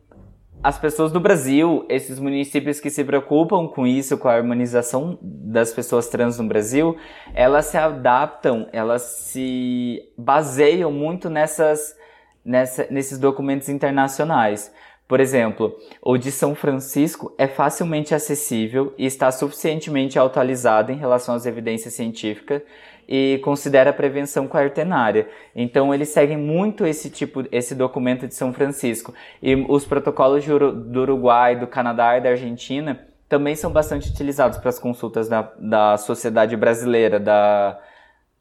[0.64, 5.72] as pessoas do Brasil, esses municípios que se preocupam com isso, com a harmonização das
[5.72, 6.98] pessoas trans no Brasil,
[7.34, 11.96] elas se adaptam, elas se baseiam muito nessas,
[12.44, 14.74] nessa, nesses documentos internacionais.
[15.08, 21.36] Por exemplo, o de São Francisco é facilmente acessível e está suficientemente atualizado em relação
[21.36, 22.64] às evidências científicas
[23.08, 25.28] e considera a prevenção quartenária.
[25.56, 29.14] Então eles seguem muito esse tipo, esse documento de São Francisco.
[29.42, 34.70] E os protocolos do Uruguai, do Canadá e da Argentina também são bastante utilizados para
[34.70, 37.80] as consultas da, da sociedade brasileira, da,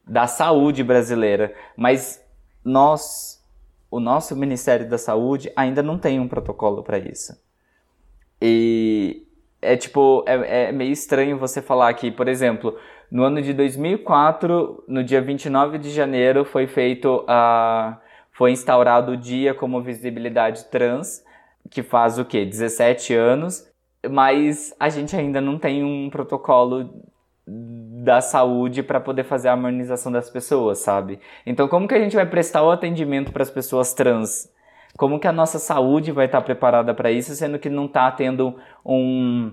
[0.07, 1.55] da saúde brasileira.
[1.77, 2.23] Mas
[2.65, 3.35] nós
[3.95, 7.33] o nosso Ministério da Saúde ainda não tem um protocolo para isso.
[8.43, 9.24] E
[9.65, 12.77] é tipo, é, é, meio estranho você falar que, por exemplo,
[13.11, 17.99] no ano de 2004, no dia 29 de janeiro, foi feito a.
[18.33, 21.25] Foi instaurado o dia como visibilidade trans,
[21.71, 22.45] que faz o quê?
[22.45, 23.65] 17 anos,
[24.11, 26.91] mas a gente ainda não tem um protocolo
[27.47, 31.21] da saúde para poder fazer a harmonização das pessoas, sabe?
[31.47, 34.53] Então, como que a gente vai prestar o atendimento para as pessoas trans?
[34.97, 38.55] Como que a nossa saúde vai estar preparada para isso, sendo que não está tendo
[38.85, 39.53] um,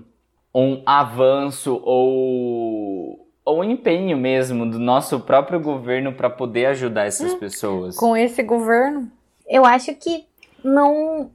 [0.54, 7.32] um avanço ou, ou um empenho mesmo do nosso próprio governo para poder ajudar essas
[7.32, 7.96] hum, pessoas?
[7.96, 9.10] Com esse governo?
[9.48, 10.24] Eu acho que
[10.62, 11.30] não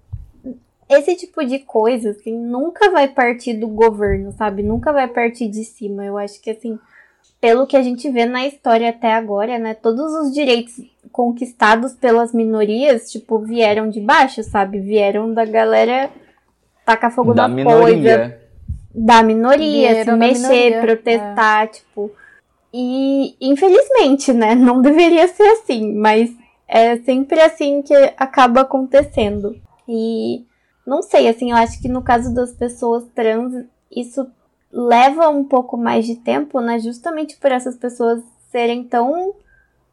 [0.89, 4.63] esse tipo de coisa, assim, nunca vai partir do governo, sabe?
[4.63, 6.05] Nunca vai partir de cima.
[6.05, 6.79] Eu acho que, assim,
[7.39, 9.73] pelo que a gente vê na história até agora, né?
[9.73, 10.73] Todos os direitos
[11.11, 14.79] conquistados pelas minorias, tipo, vieram de baixo, sabe?
[14.79, 16.09] Vieram da galera
[16.85, 18.39] tacar fogo da na coisa.
[18.93, 20.81] Da minoria, se mexer, minoria.
[20.81, 21.67] protestar, é.
[21.67, 22.11] tipo.
[22.73, 24.53] E, infelizmente, né?
[24.55, 26.31] Não deveria ser assim, mas
[26.67, 29.55] é sempre assim que acaba acontecendo.
[29.87, 30.45] E
[30.85, 34.25] não sei, assim, eu acho que no caso das pessoas trans, isso
[34.71, 36.79] leva um pouco mais de tempo, né?
[36.79, 39.33] Justamente por essas pessoas serem tão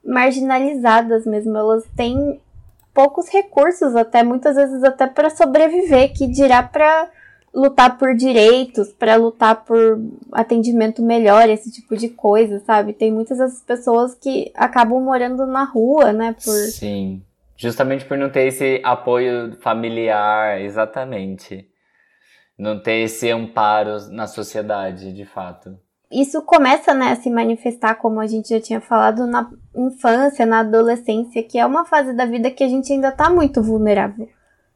[0.05, 1.57] marginalizadas mesmo.
[1.57, 2.41] Elas têm
[2.93, 7.11] poucos recursos, até muitas vezes até para sobreviver, que dirá para
[7.53, 10.01] lutar por direitos, para lutar por
[10.33, 12.93] atendimento melhor, esse tipo de coisa, sabe?
[12.93, 16.35] Tem muitas dessas pessoas que acabam morando na rua, né?
[16.45, 16.53] Por...
[16.53, 17.23] Sim.
[17.57, 21.69] Justamente por não ter esse apoio familiar, exatamente.
[22.59, 25.77] Não ter esse amparo na sociedade, de fato.
[26.11, 30.61] Isso começa né, a se manifestar, como a gente já tinha falado, na infância, na
[30.61, 34.29] adolescência, que é uma fase da vida que a gente ainda está muito vulnerável.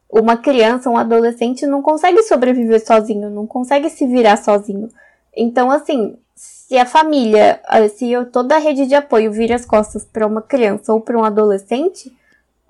[0.09, 4.89] Uma criança, um adolescente não consegue sobreviver sozinho, não consegue se virar sozinho.
[5.33, 7.61] Então, assim, se a família,
[7.95, 11.23] se toda a rede de apoio vira as costas para uma criança ou para um
[11.23, 12.11] adolescente,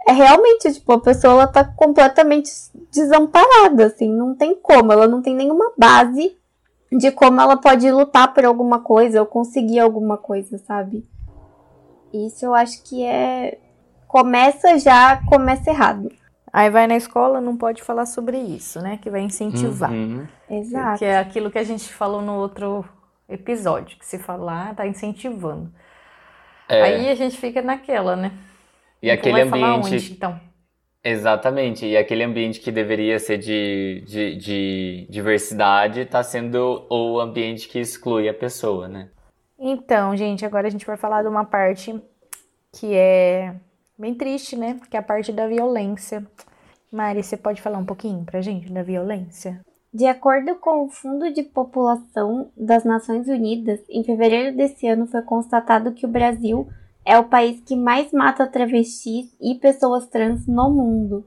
[0.07, 2.49] é realmente, tipo, a pessoa ela tá completamente
[2.91, 6.35] desamparada, assim, não tem como, ela não tem nenhuma base
[6.91, 11.05] de como ela pode lutar por alguma coisa ou conseguir alguma coisa, sabe?
[12.13, 13.59] Isso eu acho que é.
[14.07, 16.11] Começa já, começa errado.
[16.51, 18.97] Aí vai na escola, não pode falar sobre isso, né?
[18.99, 19.91] Que vai incentivar.
[19.91, 20.25] Uhum.
[20.49, 20.97] Exato.
[20.97, 22.83] Que é aquilo que a gente falou no outro
[23.29, 25.71] episódio, que se falar, tá incentivando.
[26.67, 28.31] É, Aí a gente fica naquela, né?
[29.01, 29.95] e Tu aquele vai falar ambiente.
[29.95, 30.39] onde, então?
[31.03, 37.69] Exatamente, e aquele ambiente que deveria ser de, de, de diversidade está sendo o ambiente
[37.69, 39.09] que exclui a pessoa, né?
[39.57, 42.01] Então, gente, agora a gente vai falar de uma parte
[42.73, 43.55] que é
[43.97, 44.77] bem triste, né?
[44.89, 46.25] Que é a parte da violência.
[46.91, 49.61] Mari, você pode falar um pouquinho pra gente da violência?
[49.93, 55.21] De acordo com o Fundo de População das Nações Unidas, em fevereiro desse ano foi
[55.23, 56.67] constatado que o Brasil
[57.09, 61.25] é o país que mais mata travestis e pessoas trans no mundo.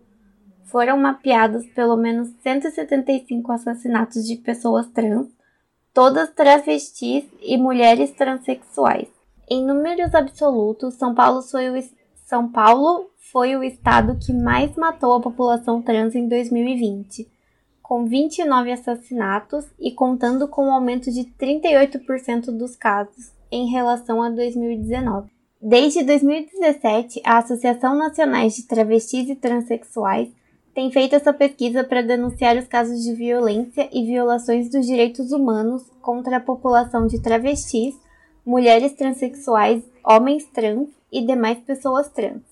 [0.66, 5.26] Foram mapeados pelo menos 175 assassinatos de pessoas trans,
[5.92, 9.08] todas travestis e mulheres transexuais.
[9.50, 11.82] Em números absolutos, São Paulo foi o,
[12.26, 17.28] São Paulo foi o estado que mais matou a população trans em 2020
[17.82, 24.30] com 29 assassinatos e contando com um aumento de 38% dos casos em relação a
[24.30, 25.41] 2019.
[25.64, 30.28] Desde 2017, a Associação Nacional de Travestis e Transsexuais
[30.74, 35.84] tem feito essa pesquisa para denunciar os casos de violência e violações dos direitos humanos
[36.00, 37.94] contra a população de travestis,
[38.44, 42.42] mulheres transexuais, homens trans e demais pessoas trans.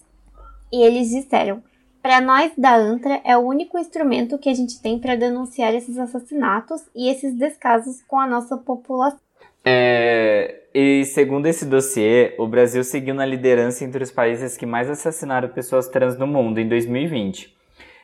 [0.72, 1.60] E eles disseram:
[2.00, 5.98] para nós da ANTRA é o único instrumento que a gente tem para denunciar esses
[5.98, 9.18] assassinatos e esses descasos com a nossa população.
[9.64, 14.88] É, e segundo esse dossiê, o Brasil seguiu na liderança entre os países que mais
[14.88, 17.56] assassinaram pessoas trans no mundo em 2020.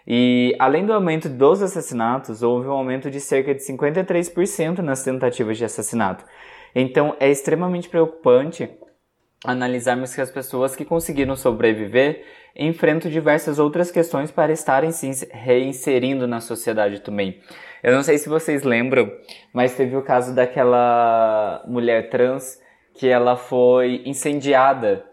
[0.07, 5.59] E além do aumento dos assassinatos, houve um aumento de cerca de 53% nas tentativas
[5.59, 6.25] de assassinato.
[6.75, 8.69] Então é extremamente preocupante
[9.45, 16.27] analisarmos que as pessoas que conseguiram sobreviver enfrentam diversas outras questões para estarem se reinserindo
[16.27, 17.41] na sociedade também.
[17.87, 19.13] Eu não sei se vocês lembram,
[19.53, 22.61] mas teve o caso daquela mulher trans
[22.93, 25.05] que ela foi incendiada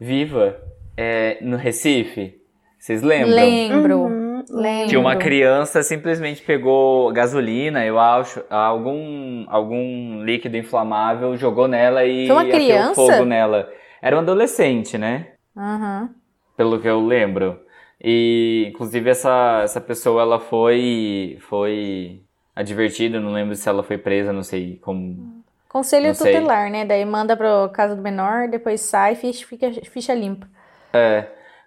[0.00, 0.56] viva
[0.96, 2.34] é, no Recife.
[2.80, 3.36] Vocês lembram?
[3.36, 3.98] Lembro.
[3.98, 4.88] Uhum, lembro.
[4.88, 12.26] Que uma criança simplesmente pegou gasolina, eu acho, algum, algum líquido inflamável, jogou nela e
[12.26, 12.94] Foi uma criança?
[12.96, 13.70] fogo nela.
[14.02, 15.28] Era um adolescente, né?
[15.56, 16.10] Aham.
[16.56, 17.60] Pelo que eu lembro.
[18.00, 22.22] E, inclusive, essa, essa pessoa, ela foi, foi
[22.54, 25.44] advertida, não lembro se ela foi presa, não sei como...
[25.68, 26.84] Conselho tutelar, né?
[26.86, 30.48] Daí manda pro caso do menor, depois sai, ficha, fica, ficha limpa.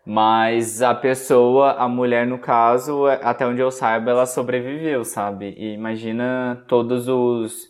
[0.05, 5.53] Mas a pessoa, a mulher no caso, é- até onde eu saiba, ela sobreviveu, sabe?
[5.57, 7.69] E imagina todos os,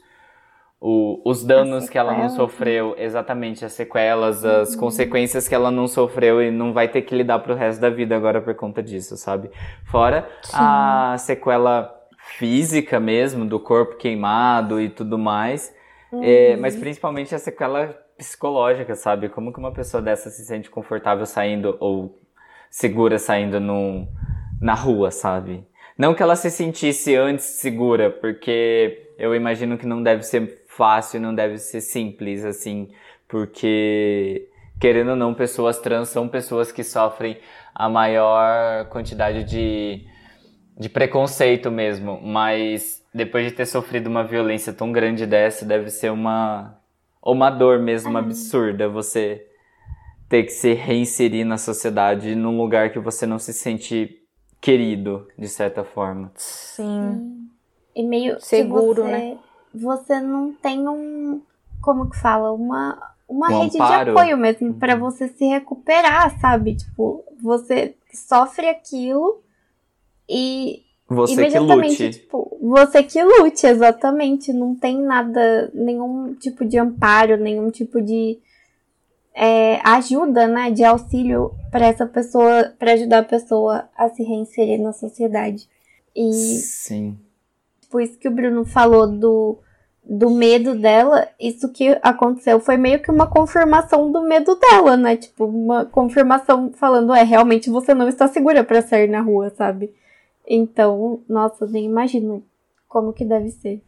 [0.82, 5.70] o- os danos que ela não sequelas, sofreu, exatamente, as sequelas, as consequências que ela
[5.70, 8.82] não sofreu e não vai ter que lidar pro resto da vida agora por conta
[8.82, 9.50] disso, sabe?
[9.86, 11.94] Fora a sequela
[12.38, 15.74] física mesmo, do corpo queimado e tudo mais.
[16.22, 19.30] É, mas principalmente a sequela psicológica, sabe?
[19.30, 22.20] Como que uma pessoa dessa se sente confortável saindo ou
[22.70, 24.08] segura saindo no,
[24.62, 25.66] na rua, sabe?
[25.98, 31.20] Não que ela se sentisse antes segura, porque eu imagino que não deve ser fácil,
[31.20, 32.90] não deve ser simples assim,
[33.28, 34.48] porque
[34.80, 37.38] querendo ou não, pessoas trans são pessoas que sofrem
[37.76, 40.06] a maior quantidade de,
[40.78, 46.12] de preconceito mesmo, mas depois de ter sofrido uma violência tão grande dessa, deve ser
[46.12, 46.80] uma
[47.22, 49.46] uma dor mesmo absurda você
[50.30, 54.22] ter que se reinserir na sociedade num lugar que você não se sente
[54.62, 56.32] querido, de certa forma.
[56.36, 57.50] Sim.
[57.94, 59.38] E meio Seguro, você, né?
[59.74, 61.42] Você não tem um.
[61.82, 62.52] Como que fala?
[62.52, 62.98] Uma,
[63.28, 64.06] uma Um rede amparo.
[64.14, 65.00] de apoio mesmo pra Uhum.
[65.02, 66.76] você se recuperar, sabe?
[66.76, 69.42] Tipo, você sofre aquilo
[70.28, 72.10] e Você que lute.
[72.12, 74.52] tipo, você que lute, exatamente.
[74.52, 78.38] Não tem nada, nenhum tipo de amparo, nenhum tipo de
[79.34, 80.70] é, ajuda, né?
[80.72, 85.70] De auxílio pra essa pessoa, pra ajudar a pessoa a se reinserir na sociedade.
[86.16, 87.18] E Sim.
[87.90, 89.58] Tipo, isso que o Bruno falou do,
[90.04, 95.18] do medo dela, isso que aconteceu foi meio que uma confirmação do medo dela, né?
[95.18, 99.94] Tipo, uma confirmação falando, é, realmente você não está segura pra sair na rua, sabe?
[100.48, 102.44] Então, nossa, nem imagino
[102.88, 103.82] como que deve ser.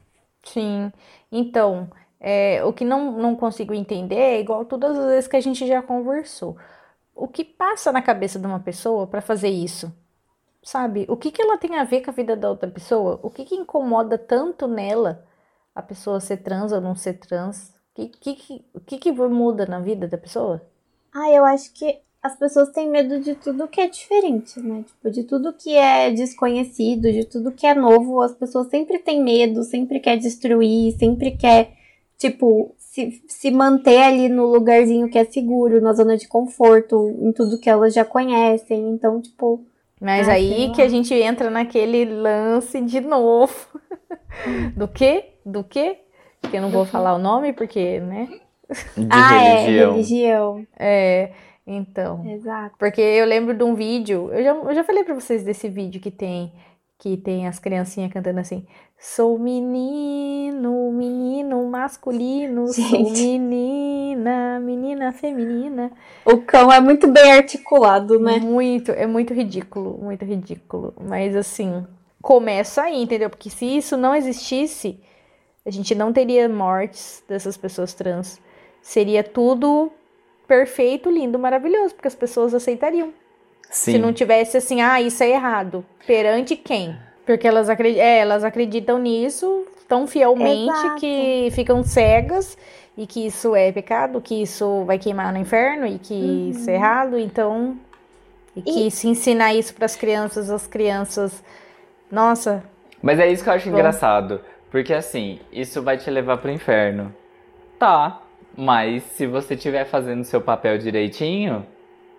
[0.44, 0.92] Sim.
[1.32, 1.88] Então,
[2.20, 5.68] é, o que não, não consigo entender é igual todas as vezes que a gente
[5.68, 6.58] já conversou.
[7.16, 9.92] O que passa na cabeça de uma pessoa para fazer isso?
[10.64, 11.06] Sabe?
[11.10, 13.20] O que que ela tem a ver com a vida da outra pessoa?
[13.24, 15.26] O que que incomoda tanto nela
[15.74, 17.70] a pessoa ser trans ou não ser trans?
[17.92, 20.62] O que, que, que- que muda na vida da pessoa?
[21.14, 24.84] Ah, eu acho que as pessoas têm medo de tudo que é diferente, né?
[24.88, 28.22] Tipo, de tudo que é desconhecido, de tudo que é novo.
[28.22, 31.74] As pessoas sempre têm medo, sempre quer destruir, sempre quer,
[32.18, 37.32] tipo, se, se manter ali no lugarzinho que é seguro, na zona de conforto, em
[37.34, 38.90] tudo que elas já conhecem.
[38.90, 39.66] Então, tipo.
[40.02, 43.54] Mas Ah, aí que a gente entra naquele lance de novo.
[44.76, 45.36] Do quê?
[45.46, 46.00] Do quê?
[46.50, 48.28] Que eu não vou falar o nome, porque, né?
[48.98, 49.92] De ah, religião.
[49.92, 50.68] é, religião.
[50.80, 51.32] É,
[51.68, 52.26] então.
[52.28, 52.76] Exato.
[52.80, 56.02] Porque eu lembro de um vídeo, eu já, eu já falei pra vocês desse vídeo
[56.02, 56.52] que tem,
[57.02, 58.64] que tem as criancinhas cantando assim,
[58.96, 63.40] sou menino, menino masculino, sou Gente.
[63.40, 65.92] menina, menina feminina.
[66.24, 68.38] O cão é muito bem articulado, né?
[68.38, 70.94] Muito, é muito ridículo, muito ridículo.
[71.04, 71.84] Mas assim,
[72.22, 73.32] começa aí, entendeu?
[73.32, 75.00] Porque se isso não existisse,
[75.66, 78.40] a gente não teria mortes dessas pessoas trans.
[78.80, 79.92] Seria tudo
[80.48, 83.12] perfeito, lindo, maravilhoso, porque as pessoas aceitariam.
[83.72, 83.94] Sim.
[83.94, 85.84] Se não tivesse assim, ah, isso é errado.
[86.06, 86.96] Perante quem?
[87.26, 91.00] Porque elas, acredi é, elas acreditam nisso tão fielmente Exato.
[91.00, 92.58] que ficam cegas
[92.98, 96.76] e que isso é pecado, que isso vai queimar no inferno e que isso é
[96.76, 97.18] errado.
[97.18, 97.78] Então,
[98.56, 101.44] e que se ensinar isso para as crianças, as crianças.
[102.12, 102.64] Nossa,
[103.02, 103.78] Mas é isso que eu acho Bom.
[103.78, 104.42] engraçado.
[104.70, 107.14] Porque assim, isso vai te levar pro inferno.
[107.80, 108.22] Tá.
[108.56, 111.66] Mas se você estiver fazendo seu papel direitinho,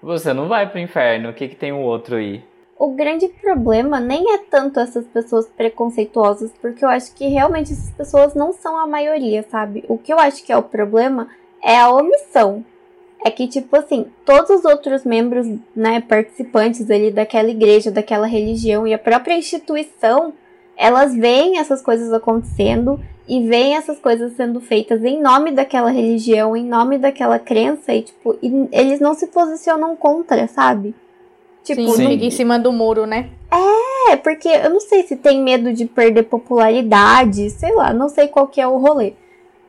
[0.02, 1.30] você não vai pro inferno.
[1.30, 2.42] O que, que tem o outro aí?
[2.76, 7.90] O grande problema nem é tanto essas pessoas preconceituosas, porque eu acho que realmente essas
[7.90, 9.84] pessoas não são a maioria, sabe?
[9.88, 11.28] O que eu acho que é o problema
[11.62, 12.64] é a omissão.
[13.24, 15.46] É que, tipo assim, todos os outros membros,
[15.76, 20.32] né, participantes ali daquela igreja, daquela religião e a própria instituição,
[20.76, 22.98] elas veem essas coisas acontecendo
[23.34, 28.02] e veem essas coisas sendo feitas em nome daquela religião, em nome daquela crença, e,
[28.02, 30.94] tipo, e eles não se posicionam contra, sabe?
[31.64, 33.30] Tipo, sim, não- em cima do muro, né?
[34.10, 38.28] é, porque eu não sei se tem medo de perder popularidade, sei lá, não sei
[38.28, 39.14] qual que é o rolê.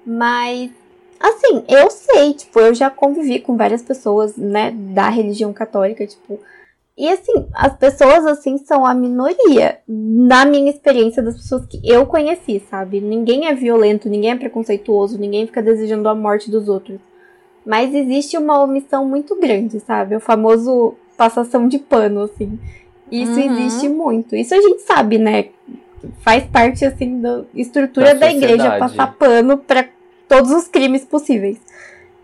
[0.05, 0.69] Mas,
[1.17, 6.37] assim, eu sei, tipo, eu já convivi com várias pessoas, né, da religião católica, tipo.
[6.95, 12.05] E assim, as pessoas assim são a minoria, na minha experiência das pessoas que eu
[12.05, 13.01] conheci, sabe?
[13.01, 16.99] Ninguém é violento, ninguém é preconceituoso, ninguém fica desejando a morte dos outros.
[17.65, 20.15] Mas existe uma omissão muito grande, sabe?
[20.15, 22.59] O famoso passação de pano, assim.
[23.11, 23.51] Isso Uhum.
[23.57, 24.35] existe muito.
[24.35, 25.45] Isso a gente sabe, né?
[26.19, 29.87] Faz parte, assim, da estrutura Da da, igreja passar pano pra
[30.27, 31.57] todos os crimes possíveis.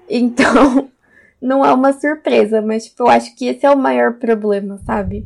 [0.09, 0.89] Então,
[1.41, 5.25] não é uma surpresa, mas, tipo, eu acho que esse é o maior problema, sabe?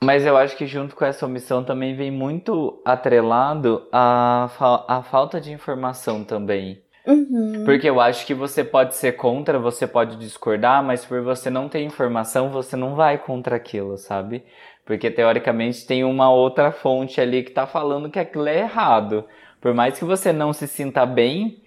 [0.00, 5.02] Mas eu acho que junto com essa omissão também vem muito atrelado a, fa- a
[5.02, 6.80] falta de informação também.
[7.04, 7.64] Uhum.
[7.64, 11.68] Porque eu acho que você pode ser contra, você pode discordar, mas por você não
[11.68, 14.44] ter informação, você não vai contra aquilo, sabe?
[14.84, 19.24] Porque teoricamente tem uma outra fonte ali que tá falando que aquilo é errado.
[19.60, 21.62] Por mais que você não se sinta bem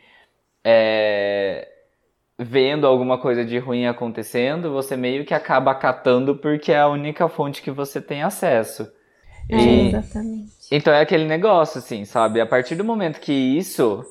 [0.64, 1.68] é,
[2.44, 7.28] vendo alguma coisa de ruim acontecendo, você meio que acaba acatando porque é a única
[7.30, 8.92] fonte que você tem acesso.
[9.50, 10.72] É, E- exatamente.
[10.72, 12.42] então é aquele negócio, assim, sabe?
[12.42, 14.06] A partir do momento que isso,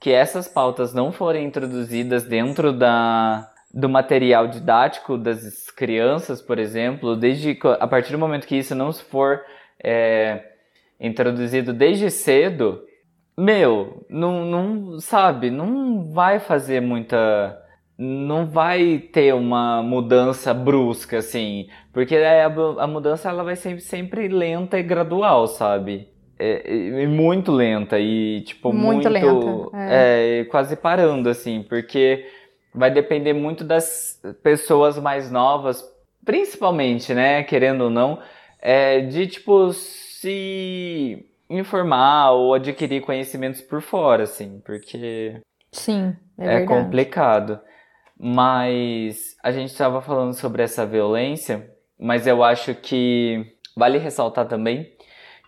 [0.00, 7.16] que essas pautas não forem introduzidas dentro da, do material didático das crianças, por exemplo,
[7.16, 9.42] desde a partir do momento que isso não for
[9.82, 10.44] é,
[11.00, 12.82] introduzido desde cedo,
[13.36, 17.62] meu, não, não sabe, não vai fazer muita.
[17.98, 21.68] Não vai ter uma mudança brusca, assim.
[21.92, 26.08] Porque é, a, a mudança ela vai ser sempre lenta e gradual, sabe?
[26.38, 29.70] É, é- é muito lenta e, tipo, Muito muito.
[29.70, 32.26] lenta, é, quase parando, assim, porque
[32.74, 35.82] vai depender muito das pessoas mais novas,
[36.24, 38.20] principalmente, né, querendo ou não,
[38.60, 45.40] é, de, tipo, se informar ou adquirir conhecimentos por fora, assim, porque
[45.72, 47.58] Sim, é, é complicado.
[48.18, 54.90] Mas a gente estava falando sobre essa violência, mas eu acho que vale ressaltar também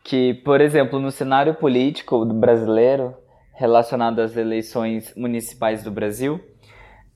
[0.05, 3.15] que, por exemplo, no cenário político brasileiro,
[3.55, 6.41] relacionado às eleições municipais do Brasil,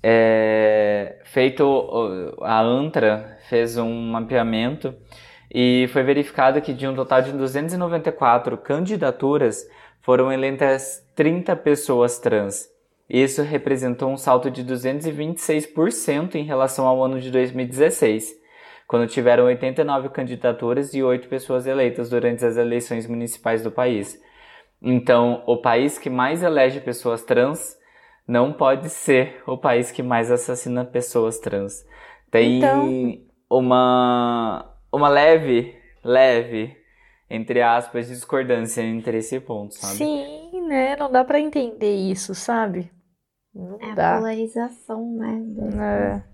[0.02, 4.94] é, feito a ANTRA fez um mapeamento
[5.54, 9.64] e foi verificado que de um total de 294 candidaturas
[10.00, 12.71] foram eleitas 30 pessoas trans.
[13.14, 18.32] Isso representou um salto de 226% em relação ao ano de 2016,
[18.88, 24.18] quando tiveram 89 candidaturas e 8 pessoas eleitas durante as eleições municipais do país.
[24.80, 27.76] Então, o país que mais elege pessoas trans
[28.26, 31.84] não pode ser o país que mais assassina pessoas trans.
[32.30, 32.88] Tem Então-
[33.50, 36.74] uma, uma leve, leve,
[37.28, 39.96] entre aspas, discordância entre esse ponto, sabe?
[39.96, 40.96] Sim, né?
[40.96, 42.90] Não dá pra entender isso, sabe?
[43.54, 44.16] Não É a dá.
[44.16, 45.42] polarização, né?
[45.78, 46.32] É.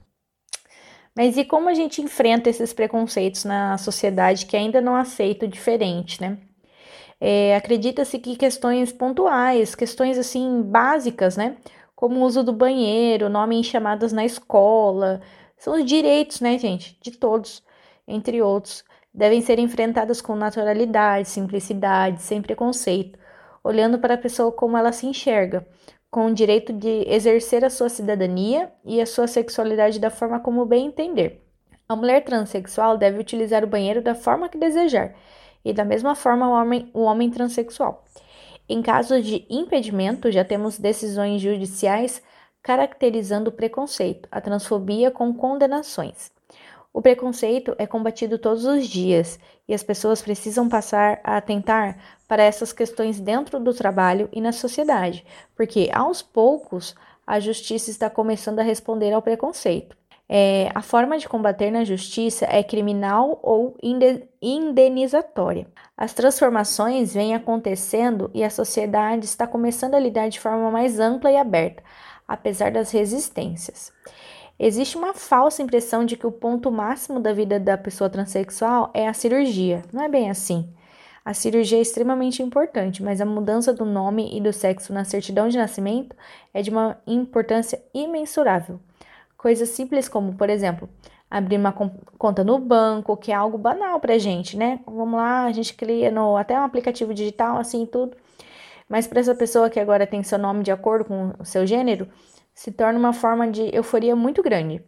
[1.17, 5.49] Mas e como a gente enfrenta esses preconceitos na sociedade que ainda não aceita o
[5.49, 6.39] diferente, né?
[7.21, 11.57] É, Acredita-se que questões pontuais, questões assim básicas, né?
[11.97, 15.21] Como o uso do banheiro, nome em chamadas na escola,
[15.57, 16.97] são os direitos, né, gente?
[17.03, 17.65] De todos,
[18.07, 23.19] entre outros, devem ser enfrentadas com naturalidade, simplicidade, sem preconceito,
[23.65, 25.67] olhando para a pessoa como ela se enxerga
[26.11, 30.65] com o direito de exercer a sua cidadania e a sua sexualidade da forma como
[30.65, 31.45] bem entender.
[31.89, 35.15] A mulher transexual deve utilizar o banheiro da forma que desejar,
[35.65, 38.05] e da mesma forma o homem, o homem transexual.
[38.69, 42.23] Em caso de impedimento, já temos decisões judiciais
[42.63, 46.31] caracterizando o preconceito, a transfobia com condenações.
[46.93, 52.43] O preconceito é combatido todos os dias e as pessoas precisam passar a atentar para
[52.43, 55.25] essas questões dentro do trabalho e na sociedade,
[55.55, 56.95] porque aos poucos
[57.27, 59.97] a justiça está começando a responder ao preconceito.
[60.31, 65.67] É, a forma de combater na justiça é criminal ou inde- indenizatória.
[65.97, 71.31] As transformações vêm acontecendo e a sociedade está começando a lidar de forma mais ampla
[71.31, 71.83] e aberta,
[72.27, 73.91] apesar das resistências.
[74.59, 79.07] Existe uma falsa impressão de que o ponto máximo da vida da pessoa transexual é
[79.07, 79.83] a cirurgia.
[79.93, 80.69] Não é bem assim.
[81.25, 85.49] A cirurgia é extremamente importante, mas a mudança do nome e do sexo na certidão
[85.49, 86.17] de nascimento
[86.53, 88.81] é de uma importância imensurável.
[89.37, 90.89] Coisas simples como, por exemplo,
[91.31, 94.81] abrir uma con- conta no banco, que é algo banal pra gente, né?
[94.87, 98.17] Vamos lá, a gente cria no, até um aplicativo digital, assim, tudo.
[98.89, 102.09] Mas para essa pessoa que agora tem seu nome de acordo com o seu gênero,
[102.59, 104.83] se torna uma forma de euforia muito grande.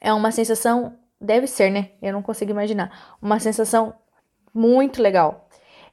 [0.00, 1.90] É uma sensação, deve ser, né?
[2.00, 3.14] Eu não consigo imaginar.
[3.20, 3.92] Uma sensação
[4.54, 5.50] muito legal.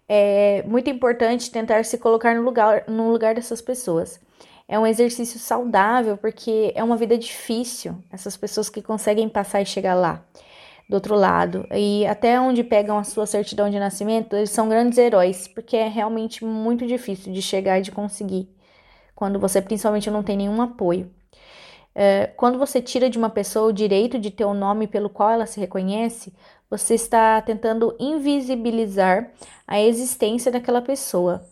[0.07, 4.21] É muito importante tentar se colocar no lugar, no lugar dessas pessoas.
[4.69, 8.01] É um exercício saudável porque é uma vida difícil.
[8.09, 10.23] Essas pessoas que conseguem passar e chegar lá,
[10.89, 11.67] do outro lado.
[11.73, 15.89] E até onde pegam a sua certidão de nascimento, eles são grandes heróis, porque é
[15.89, 18.57] realmente muito difícil de chegar e de conseguir.
[19.19, 21.11] Quando você principalmente não tem nenhum apoio.
[21.93, 25.29] É, quando você tira de uma pessoa o direito de ter o nome pelo qual
[25.29, 26.33] ela se reconhece,
[26.69, 29.29] você está tentando invisibilizar
[29.67, 31.45] a existência daquela pessoa.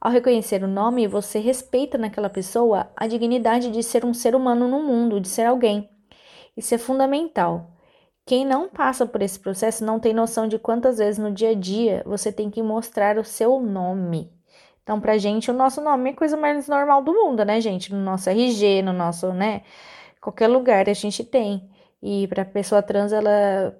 [0.00, 4.68] Ao reconhecer o nome, você respeita naquela pessoa a dignidade de ser um ser humano
[4.68, 5.90] no mundo, de ser alguém.
[6.56, 7.72] Isso é fundamental.
[8.24, 11.54] Quem não passa por esse processo não tem noção de quantas vezes no dia a
[11.54, 14.37] dia você tem que mostrar o seu nome.
[14.88, 17.92] Então, pra gente, o nosso nome é a coisa mais normal do mundo, né, gente?
[17.92, 19.60] No nosso RG, no nosso, né?
[20.18, 21.68] Qualquer lugar a gente tem.
[22.02, 23.76] E pra pessoa trans, ela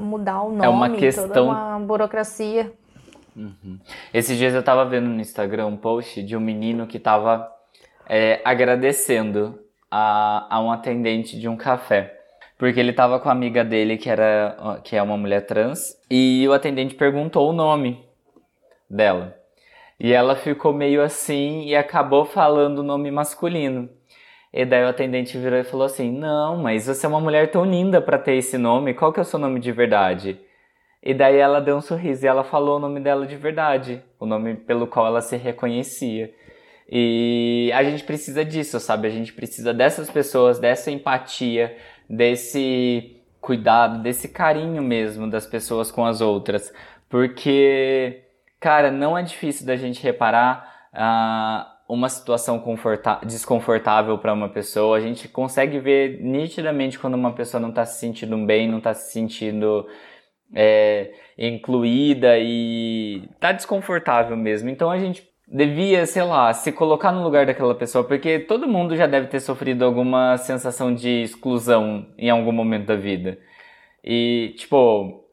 [0.00, 2.72] mudar o nome, É uma toda questão- uma burocracia.
[4.12, 7.48] Esses dias eu tava vendo no Instagram um post de um menino que tava
[8.08, 9.56] é, agradecendo
[9.88, 12.18] a, a um atendente de um café.
[12.58, 16.44] Porque ele tava com a amiga dele, que, era, que é uma mulher trans, e
[16.48, 18.04] o atendente perguntou o nome
[18.90, 19.38] dela.
[20.00, 23.88] E ela ficou meio assim e acabou falando o nome masculino.
[24.52, 27.64] E daí o atendente virou e falou assim: Não, mas você é uma mulher tão
[27.64, 30.40] linda pra ter esse nome, qual que é o seu nome de verdade?
[31.02, 34.26] E daí ela deu um sorriso e ela falou o nome dela de verdade, o
[34.26, 36.32] nome pelo qual ela se reconhecia.
[36.90, 39.06] E a gente precisa disso, sabe?
[39.06, 41.76] A gente precisa dessas pessoas, dessa empatia,
[42.08, 46.72] desse cuidado, desse carinho mesmo das pessoas com as outras.
[47.08, 48.22] Porque,
[48.60, 52.62] cara, não é difícil da gente reparar ah, uma situação
[53.26, 54.96] desconfortável para uma pessoa.
[54.96, 58.94] A gente consegue ver nitidamente quando uma pessoa não tá se sentindo bem, não tá
[58.94, 59.86] se sentindo
[60.54, 64.68] é, incluída e tá desconfortável mesmo.
[64.68, 68.94] Então a gente devia, sei lá, se colocar no lugar daquela pessoa, porque todo mundo
[68.94, 73.38] já deve ter sofrido alguma sensação de exclusão em algum momento da vida.
[74.04, 75.24] E, tipo,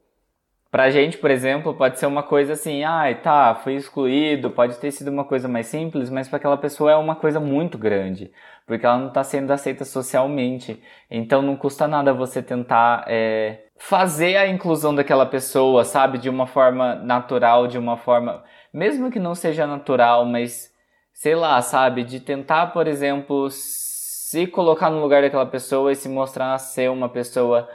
[0.78, 4.92] pra gente, por exemplo, pode ser uma coisa assim, ai, tá, fui excluído, pode ter
[4.92, 8.32] sido uma coisa mais simples, mas para aquela pessoa é uma coisa muito grande,
[8.64, 10.80] porque ela não tá sendo aceita socialmente.
[11.10, 16.46] Então não custa nada você tentar é, fazer a inclusão daquela pessoa, sabe, de uma
[16.46, 20.72] forma natural, de uma forma, mesmo que não seja natural, mas
[21.12, 26.08] sei lá, sabe, de tentar, por exemplo, se colocar no lugar daquela pessoa e se
[26.08, 27.68] mostrar ser uma pessoa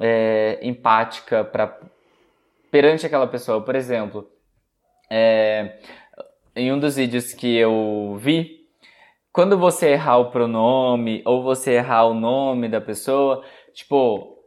[0.00, 1.78] é, empática para
[2.70, 3.62] perante aquela pessoa.
[3.62, 4.30] Por exemplo,
[5.10, 5.78] é,
[6.54, 8.60] em um dos vídeos que eu vi,
[9.32, 14.38] quando você errar o pronome ou você errar o nome da pessoa, tipo,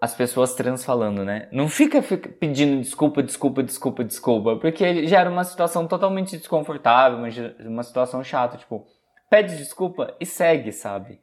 [0.00, 1.48] as pessoas trans falando, né?
[1.52, 7.28] Não fica, fica pedindo desculpa, desculpa, desculpa, desculpa, porque gera uma situação totalmente desconfortável, uma,
[7.68, 8.86] uma situação chata, tipo,
[9.28, 11.20] pede desculpa e segue, sabe?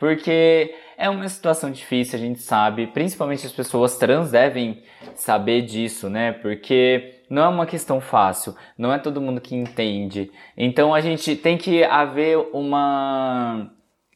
[0.00, 4.82] Porque é uma situação difícil, a gente sabe, principalmente as pessoas trans devem
[5.14, 6.32] saber disso, né?
[6.32, 10.32] Porque não é uma questão fácil, não é todo mundo que entende.
[10.56, 13.70] Então a gente tem que haver uma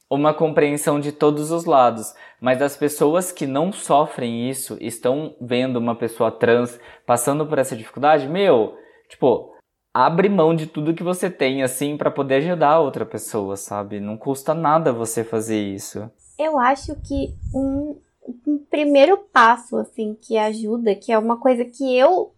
[0.08, 5.76] uma compreensão de todos os lados, mas as pessoas que não sofrem isso, estão vendo
[5.76, 8.76] uma pessoa trans passando por essa dificuldade, meu,
[9.08, 9.53] tipo,
[9.94, 14.00] abre mão de tudo que você tem, assim, para poder ajudar a outra pessoa, sabe?
[14.00, 16.10] Não custa nada você fazer isso.
[16.36, 17.96] Eu acho que um,
[18.44, 22.32] um primeiro passo, assim, que ajuda, que é uma coisa que eu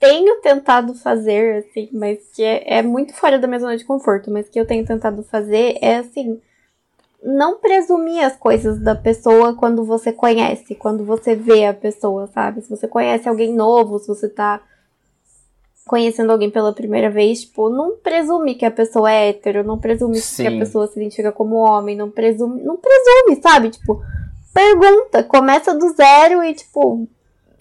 [0.00, 4.32] tenho tentado fazer, assim, mas que é, é muito fora da minha zona de conforto,
[4.32, 6.40] mas que eu tenho tentado fazer é, assim,
[7.22, 12.62] não presumir as coisas da pessoa quando você conhece, quando você vê a pessoa, sabe?
[12.62, 14.60] Se você conhece alguém novo, se você tá
[15.86, 20.16] conhecendo alguém pela primeira vez, tipo, não presume que a pessoa é hétero, não presume
[20.16, 20.42] Sim.
[20.42, 23.70] que a pessoa se identifica como homem, não presume, não presume, sabe?
[23.70, 24.00] Tipo,
[24.54, 27.08] pergunta, começa do zero e, tipo.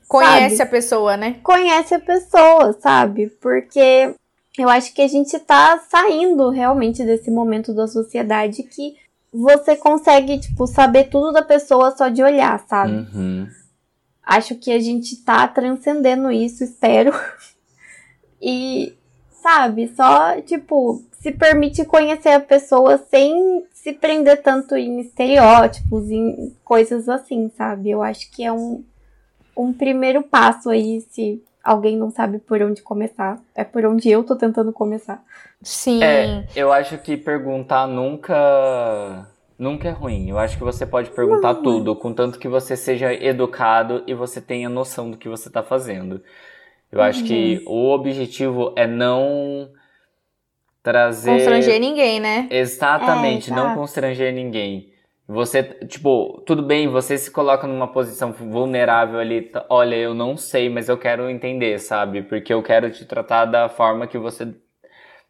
[0.08, 0.68] Conhece sabe?
[0.68, 1.40] a pessoa, né?
[1.42, 3.28] Conhece a pessoa, sabe?
[3.42, 4.14] Porque
[4.58, 8.96] eu acho que a gente tá saindo realmente desse momento da sociedade que
[9.34, 13.08] você consegue, tipo, saber tudo da pessoa só de olhar, sabe?
[13.16, 13.48] Uhum.
[14.22, 17.14] Acho que a gente tá transcendendo isso, espero.
[18.42, 18.94] E,
[19.30, 26.56] sabe, só, tipo, se permite conhecer a pessoa sem se prender tanto em estereótipos, em
[26.64, 27.92] coisas assim, sabe?
[27.92, 28.84] Eu acho que é um,
[29.56, 33.40] um primeiro passo aí, se alguém não sabe por onde começar.
[33.56, 35.24] É por onde eu tô tentando começar.
[35.62, 36.04] Sim.
[36.04, 39.28] É, eu acho que perguntar nunca.
[39.58, 40.28] Nunca é ruim.
[40.28, 41.62] Eu acho que você pode perguntar não.
[41.62, 46.20] tudo, contanto que você seja educado e você tenha noção do que você tá fazendo.
[46.92, 47.06] Eu uhum.
[47.06, 47.74] acho que uhum.
[47.74, 49.70] o objetivo é não
[50.84, 51.32] trazer.
[51.32, 52.48] Constranger ninguém, né?
[52.50, 54.92] Exatamente, é, não constranger ninguém.
[55.28, 59.50] Você, tipo, tudo bem, você se coloca numa posição vulnerável ali.
[59.70, 62.22] Olha, eu não sei, mas eu quero entender, sabe?
[62.24, 64.54] Porque eu quero te tratar da forma que você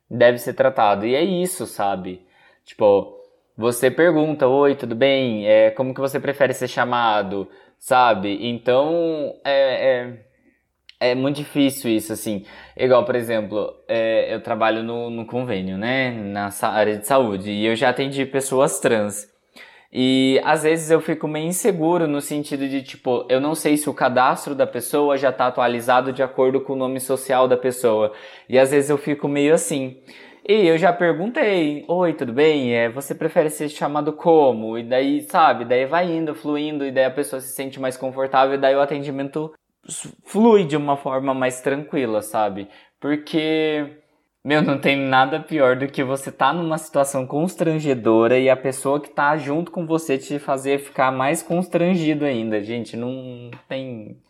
[0.09, 1.05] deve ser tratado.
[1.05, 2.25] E é isso, sabe?
[2.65, 3.15] Tipo,
[3.55, 5.47] você pergunta: Oi, tudo bem?
[5.47, 7.47] É, como que você prefere ser chamado?
[7.77, 8.39] Sabe?
[8.47, 10.25] Então, é, é
[11.01, 12.45] é muito difícil isso, assim.
[12.77, 16.11] Igual, por exemplo, é, eu trabalho no, no convênio, né?
[16.11, 17.49] Na área de saúde.
[17.49, 19.27] E eu já atendi pessoas trans.
[19.91, 23.89] E às vezes eu fico meio inseguro no sentido de, tipo, eu não sei se
[23.89, 28.13] o cadastro da pessoa já está atualizado de acordo com o nome social da pessoa.
[28.47, 29.97] E às vezes eu fico meio assim.
[30.47, 32.75] E eu já perguntei, oi, tudo bem?
[32.75, 34.77] É, você prefere ser chamado como?
[34.77, 38.55] E daí, sabe, daí vai indo, fluindo, e daí a pessoa se sente mais confortável,
[38.55, 39.53] e daí o atendimento
[40.25, 42.67] flui de uma forma mais tranquila, sabe?
[42.99, 43.97] Porque,
[44.43, 49.01] meu, não tem nada pior do que você tá numa situação constrangedora e a pessoa
[49.01, 52.63] que tá junto com você te fazer ficar mais constrangido ainda.
[52.63, 54.21] Gente, não tem.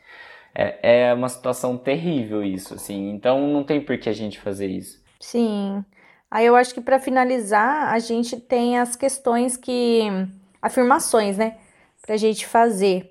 [0.53, 3.09] É, é uma situação terrível isso, assim.
[3.11, 5.01] Então não tem por que a gente fazer isso.
[5.19, 5.83] Sim.
[6.29, 10.03] Aí eu acho que para finalizar, a gente tem as questões que.
[10.61, 11.57] afirmações, né?
[12.01, 13.11] Pra gente fazer.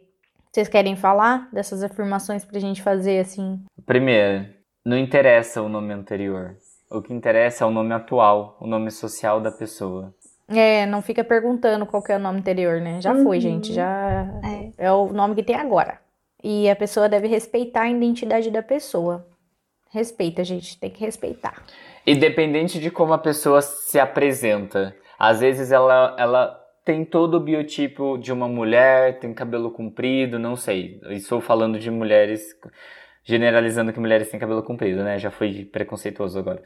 [0.53, 3.63] Vocês querem falar dessas afirmações pra gente fazer assim?
[3.87, 4.49] Primeiro,
[4.85, 6.57] não interessa o nome anterior.
[6.91, 10.13] O que interessa é o nome atual, o nome social da pessoa.
[10.49, 13.01] É, não fica perguntando qual é o nome anterior, né?
[13.01, 13.23] Já uhum.
[13.23, 13.73] foi, gente.
[13.73, 14.87] Já é.
[14.87, 16.01] é o nome que tem agora.
[16.43, 19.25] E a pessoa deve respeitar a identidade da pessoa.
[19.93, 20.81] Respeita, gente.
[20.81, 21.63] Tem que respeitar.
[22.05, 24.97] Independente de como a pessoa se apresenta.
[25.17, 26.60] Às vezes ela, ela
[26.91, 31.01] tem todo o biotipo de uma mulher, tem cabelo comprido, não sei.
[31.11, 32.43] Estou falando de mulheres,
[33.23, 35.17] generalizando que mulheres têm cabelo comprido, né?
[35.17, 36.61] Já foi preconceituoso agora.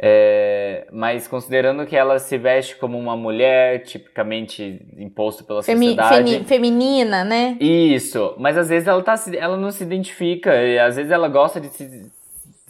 [0.00, 6.32] É, mas considerando que ela se veste como uma mulher, tipicamente imposto pela Femi sociedade.
[6.32, 7.58] Femi feminina, né?
[7.60, 8.34] Isso.
[8.38, 10.54] Mas às vezes ela, tá, ela não se identifica,
[10.86, 12.10] às vezes ela gosta de se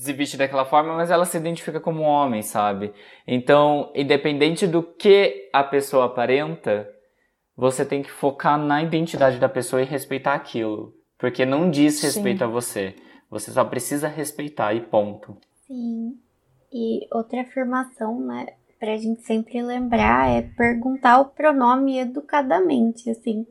[0.01, 2.93] se vestir daquela forma, mas ela se identifica como homem, sabe?
[3.27, 6.89] Então, independente do que a pessoa aparenta,
[7.55, 10.95] você tem que focar na identidade da pessoa e respeitar aquilo.
[11.19, 12.45] Porque não diz respeito Sim.
[12.45, 12.95] a você.
[13.29, 15.37] Você só precisa respeitar e ponto.
[15.67, 16.19] Sim.
[16.73, 18.47] E outra afirmação, né,
[18.79, 23.47] pra gente sempre lembrar é perguntar o pronome educadamente, assim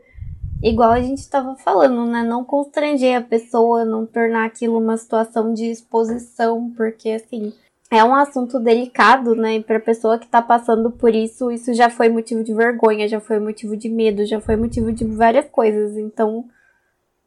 [0.63, 2.23] igual a gente estava falando, né?
[2.23, 7.53] Não constranger a pessoa, não tornar aquilo uma situação de exposição, porque assim.
[7.91, 9.55] É um assunto delicado, né?
[9.55, 13.19] E pra pessoa que tá passando por isso, isso já foi motivo de vergonha, já
[13.19, 15.97] foi motivo de medo, já foi motivo de várias coisas.
[15.97, 16.45] Então,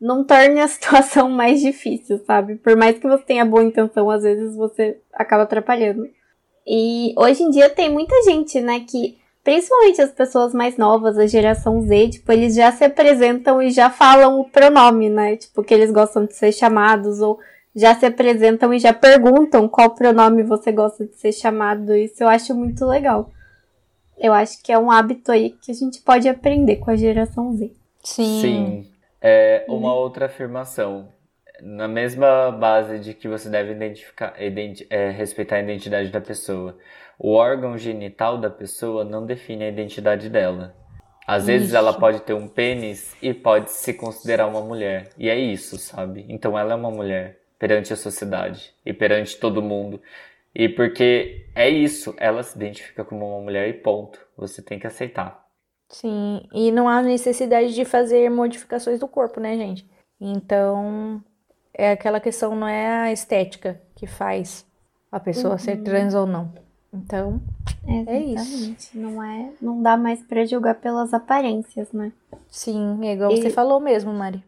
[0.00, 2.56] não torne a situação mais difícil, sabe?
[2.56, 6.08] Por mais que você tenha boa intenção, às vezes você acaba atrapalhando.
[6.66, 11.26] E hoje em dia tem muita gente, né, que principalmente as pessoas mais novas, a
[11.26, 15.36] geração Z, tipo, eles já se apresentam e já falam o pronome, né?
[15.36, 17.38] Tipo, que eles gostam de ser chamados ou
[17.74, 21.94] já se apresentam e já perguntam qual pronome você gosta de ser chamado.
[21.94, 23.30] Isso eu acho muito legal.
[24.18, 27.52] Eu acho que é um hábito aí que a gente pode aprender com a geração
[27.56, 27.72] Z.
[28.04, 28.40] Sim.
[28.40, 28.86] Sim.
[29.20, 31.08] É, uma outra afirmação.
[31.60, 36.76] Na mesma base de que você deve identificar, identi- é, respeitar a identidade da pessoa.
[37.18, 40.74] O órgão genital da pessoa não define a identidade dela.
[41.26, 41.76] Às vezes Isso.
[41.76, 45.10] ela pode ter um pênis e pode se considerar uma mulher.
[45.16, 46.26] E é isso, sabe?
[46.28, 50.00] Então ela é uma mulher perante a sociedade e perante todo mundo.
[50.54, 54.18] E porque é isso, ela se identifica como uma mulher e ponto.
[54.36, 55.42] Você tem que aceitar.
[55.88, 59.88] Sim, e não há necessidade de fazer modificações do corpo, né, gente?
[60.20, 61.22] Então,
[61.74, 64.66] é aquela questão, não é a estética que faz
[65.10, 66.52] a pessoa ser trans ou não.
[66.92, 67.40] Então,
[67.86, 68.42] É isso.
[68.54, 68.98] Exatamente.
[68.98, 72.12] Não é, não dá mais pra julgar pelas aparências, né?
[72.50, 74.42] sim, é igual E- você falou mesmo, Mari.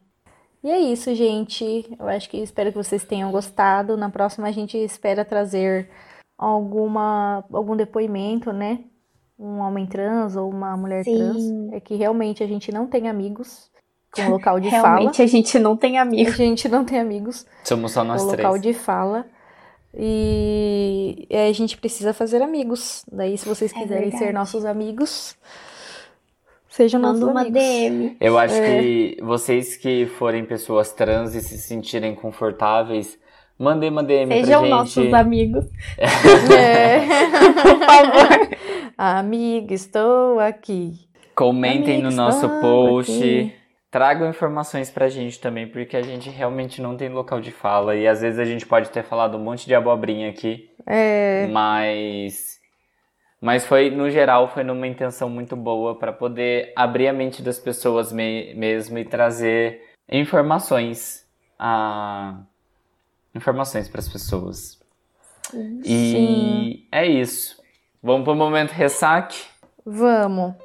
[0.63, 1.87] E é isso, gente.
[1.99, 3.97] Eu acho que espero que vocês tenham gostado.
[3.97, 5.91] Na próxima a gente espera trazer
[6.39, 8.81] alguma algum depoimento, né?
[9.39, 11.17] Um homem trans ou uma mulher Sim.
[11.19, 11.73] trans.
[11.73, 13.71] É que realmente a gente não tem amigos
[14.15, 14.83] com local de fala.
[14.99, 16.35] Realmente a gente não tem A amigos.
[16.37, 18.43] gente não tem amigos Somos só nós com três.
[18.47, 19.27] local de fala.
[19.97, 23.05] E a gente precisa fazer amigos.
[23.11, 25.37] Daí, se vocês É quiserem ser nossos amigos,
[26.69, 27.63] sejam Manda nossos uma amigos.
[27.63, 28.17] DM.
[28.21, 28.81] Eu acho É.
[28.81, 33.19] que vocês que forem pessoas trans e se sentirem confortáveis,
[33.59, 35.15] mandem uma DM Sejam pra nossos gente.
[35.15, 35.65] amigos,
[35.99, 36.99] É.
[37.63, 38.49] por favor.
[38.99, 40.93] Amiga, estou aqui.
[41.35, 43.13] Comentem Amiga, no nosso post.
[43.13, 43.53] aqui.
[43.95, 47.95] Tragam informações pra gente também, porque a gente realmente não tem local de fala.
[47.95, 52.59] E às vezes a gente pode ter falado um monte de abobrinha aqui, É, mas.
[53.41, 57.61] Mas foi, no geral, foi numa intenção muito boa pra poder abrir a mente das
[57.61, 59.81] pessoas me- mesmo e trazer
[60.11, 61.25] informações.
[61.57, 62.41] A...
[63.33, 64.77] Informações pras pessoas.
[65.85, 66.87] E Sim.
[66.91, 67.63] é isso.
[68.03, 69.41] Vamos pro momento ressaque?
[69.87, 70.64] vamos.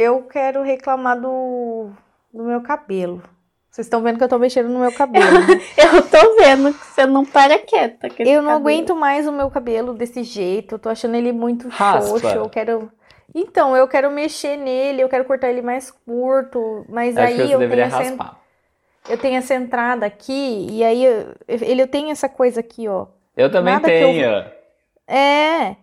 [0.00, 1.90] Eu quero reclamar do,
[2.32, 3.22] do meu cabelo.
[3.70, 5.24] Vocês estão vendo que eu tô mexendo no meu cabelo.
[5.40, 5.60] né?
[5.76, 8.08] Eu tô vendo que você não para quieta.
[8.08, 8.68] com esse Eu não cabelo.
[8.68, 10.74] aguento mais o meu cabelo desse jeito.
[10.76, 12.06] Eu tô achando ele muito Raspa.
[12.18, 12.26] xoxo.
[12.28, 12.90] Eu quero.
[13.34, 16.84] Então, eu quero mexer nele, eu quero cortar ele mais curto.
[16.88, 18.36] Mas Acho aí que você eu deveria tenho, essa,
[19.10, 23.06] eu tenho essa entrada aqui, e aí eu, ele tenho essa coisa aqui, ó.
[23.36, 24.44] Eu também Nada que eu- tenho.
[25.06, 25.76] É.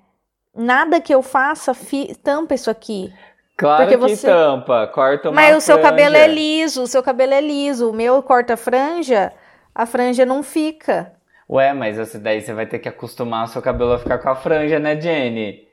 [0.55, 3.13] Nada que eu faça fi- tampa isso aqui.
[3.57, 7.01] Claro Porque que você- tampa, corta uma Mas o seu cabelo é liso, o seu
[7.01, 7.89] cabelo é liso.
[7.89, 9.31] O meu corta a franja,
[9.73, 11.13] a franja não fica.
[11.49, 14.29] Ué, mas esse daí você vai ter que acostumar o seu cabelo a ficar com
[14.29, 15.65] a franja, né, Jenny?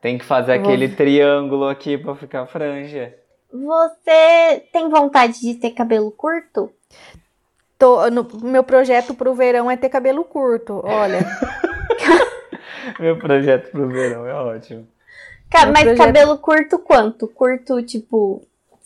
[0.00, 3.14] Tem que fazer Eu vou- aquele triângulo aqui pra ficar a franja.
[3.50, 6.70] Você tem vontade de ter cabelo curto?
[7.78, 10.82] Tô, no, meu projeto pro verão é ter cabelo curto.
[10.84, 11.20] Olha.
[13.00, 14.86] Meu projeto pro verão é ótimo.
[15.50, 17.28] Ca- Meu mas projeto- cabelo curto quanto?
[17.28, 18.42] Curto, tipo,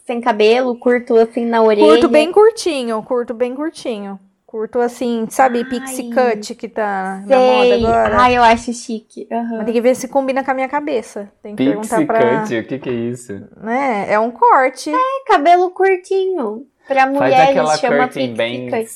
[0.07, 0.79] sem cabelo?
[0.79, 1.87] Curto assim na orelha?
[1.87, 4.19] Curto bem curtinho, curto bem curtinho.
[4.47, 7.85] Curto assim, sabe, pixie cut que tá na moda Sei.
[7.85, 8.17] agora.
[8.19, 9.29] Ai, eu acho chique.
[9.31, 9.57] Aham.
[9.59, 11.31] Mas tem que ver se combina com a minha cabeça.
[11.43, 12.41] Tem que Pixie perguntar pra.
[12.41, 13.33] cut, o que que é isso?
[13.61, 14.07] Né?
[14.11, 14.91] É um corte.
[14.91, 14.97] É
[15.27, 16.67] cabelo curtinho.
[16.87, 18.89] Pra Faz mulheres chama pixie cut.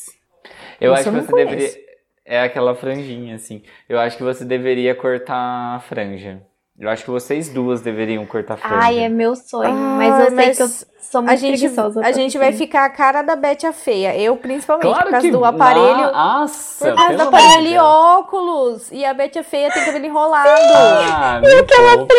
[0.80, 1.50] Eu Isso acho que você conheço.
[1.50, 1.82] deveria...
[2.24, 3.62] É aquela franjinha, assim.
[3.86, 6.40] Eu acho que você deveria cortar a franja.
[6.82, 8.76] Eu acho que vocês duas deveriam cortar a franja.
[8.76, 9.70] Ai, é meu sonho.
[9.72, 12.00] Ai, mas eu sei mas que eu sou muito A gente, preguiçosa.
[12.04, 14.18] a gente vai ficar a cara da Bete a feia.
[14.18, 16.12] Eu, principalmente, Claro por causa que do aparelho.
[16.12, 18.90] Nossa, Por causa do aparelho e óculos.
[18.90, 20.48] E a Bete a feia tem cabelo enrolado.
[20.50, 22.14] Ah, me poupe.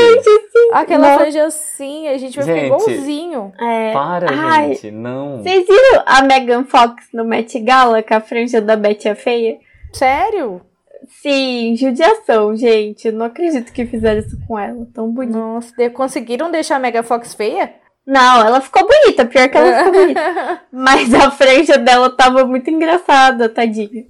[0.72, 1.18] Aquela Não.
[1.20, 2.64] franja assim, a gente vai Gente.
[2.64, 3.52] ficar igualzinho.
[3.60, 3.92] É.
[3.92, 5.44] Para, Ai, gente, não.
[5.44, 9.58] Vocês viram a Megan Fox no Met Gala com a franja da Betty a Feia?
[9.92, 10.62] Sério?
[11.08, 13.08] Sim, judiação, gente.
[13.08, 14.86] Eu não acredito que fizeram isso com ela.
[14.94, 15.38] Tão bonita.
[15.38, 17.74] Nossa, de- conseguiram deixar a Mega Fox feia?
[18.06, 20.62] Não, ela ficou bonita, pior que ela ficou bonita.
[20.72, 24.04] Mas a franja dela tava muito engraçada, tadinha.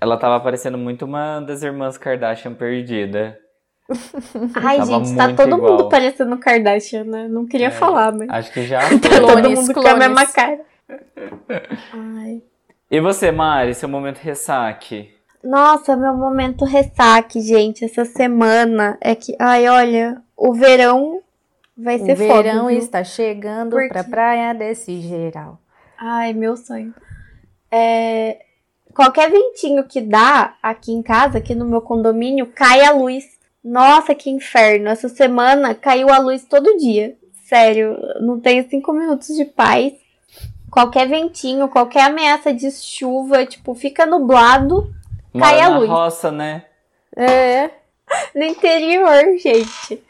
[0.00, 3.38] Ela tava parecendo muito uma das irmãs Kardashian perdida.
[4.54, 5.72] Ai, Tava gente, tá todo igual.
[5.72, 7.28] mundo parecendo Kardashian, né?
[7.28, 7.70] Não queria É.
[7.70, 9.98] falar, mas Acho que já tá todo Clones, mundo com a clones.
[9.98, 10.60] mesma cara.
[11.92, 12.42] Ai.
[12.90, 15.10] E você, Mari, seu momento ressaque?
[15.42, 21.20] Nossa, meu momento ressaque, gente, essa semana é que, ai, olha, o verão
[21.76, 22.42] Vai O ser foda.
[22.42, 22.78] verão viu?
[22.78, 25.58] está chegando Por pra praia desse geral.
[25.98, 26.94] Ai, meu sonho.
[27.70, 28.38] É,
[28.94, 33.24] Qualquer ventinho que dá aqui em casa, aqui no meu condomínio, cai a luz.
[33.64, 34.88] Nossa, que inferno.
[34.88, 37.16] Essa semana caiu a luz todo dia.
[37.48, 39.94] Sério, não tenho cinco minutos de paz.
[40.70, 44.92] Qualquer ventinho, qualquer ameaça de chuva, tipo, fica nublado
[45.38, 45.88] Cai a luz.
[45.88, 46.64] roça, né?
[47.16, 47.70] É,
[48.34, 50.02] no interior, gente.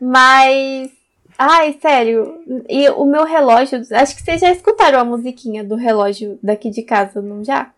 [0.00, 0.90] Mas.
[1.38, 2.40] Ai, sério.
[2.68, 3.80] E o meu relógio.
[3.92, 7.70] Acho que vocês já escutaram a musiquinha do relógio daqui de casa, não já?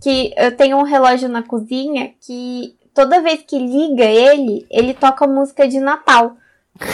[0.00, 5.26] Que eu tenho um relógio na cozinha que toda vez que liga ele, ele toca
[5.26, 6.36] música de Natal.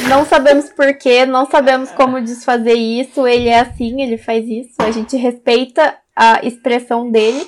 [0.09, 3.26] Não sabemos porquê, não sabemos como desfazer isso.
[3.26, 4.74] Ele é assim, ele faz isso.
[4.78, 7.46] A gente respeita a expressão dele.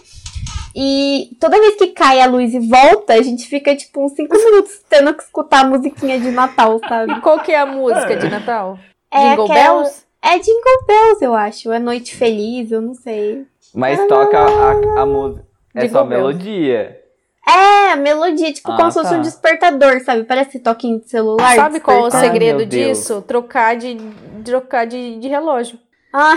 [0.81, 4.33] E toda vez que cai a luz e volta, a gente fica tipo uns 5
[4.37, 7.19] minutos tendo que escutar a musiquinha de Natal, sabe?
[7.21, 8.79] qual que é a música de Natal?
[9.11, 10.05] É Jingle aquela- Bells?
[10.23, 11.73] É Jingle Bells, eu acho.
[11.73, 13.45] É Noite Feliz, eu não sei.
[13.75, 15.45] Mas toca a, a música.
[15.75, 16.27] É Jingle só bells.
[16.39, 17.01] melodia.
[17.49, 19.17] É, a melodia, tipo, Ah, como se fosse tá.
[19.19, 20.25] um despertador, sabe?
[20.25, 21.57] Parece toquinho de celular.
[21.57, 23.21] Sabe qual é o segredo disso?
[23.27, 23.97] Trocar de
[24.45, 25.79] trocar de, de relógio.
[26.13, 26.35] Ah,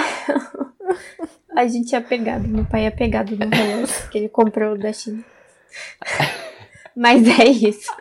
[1.55, 2.47] a gente é apegado.
[2.47, 5.23] Meu pai é apegado no relógio que ele comprou da China.
[6.95, 7.91] Mas é isso.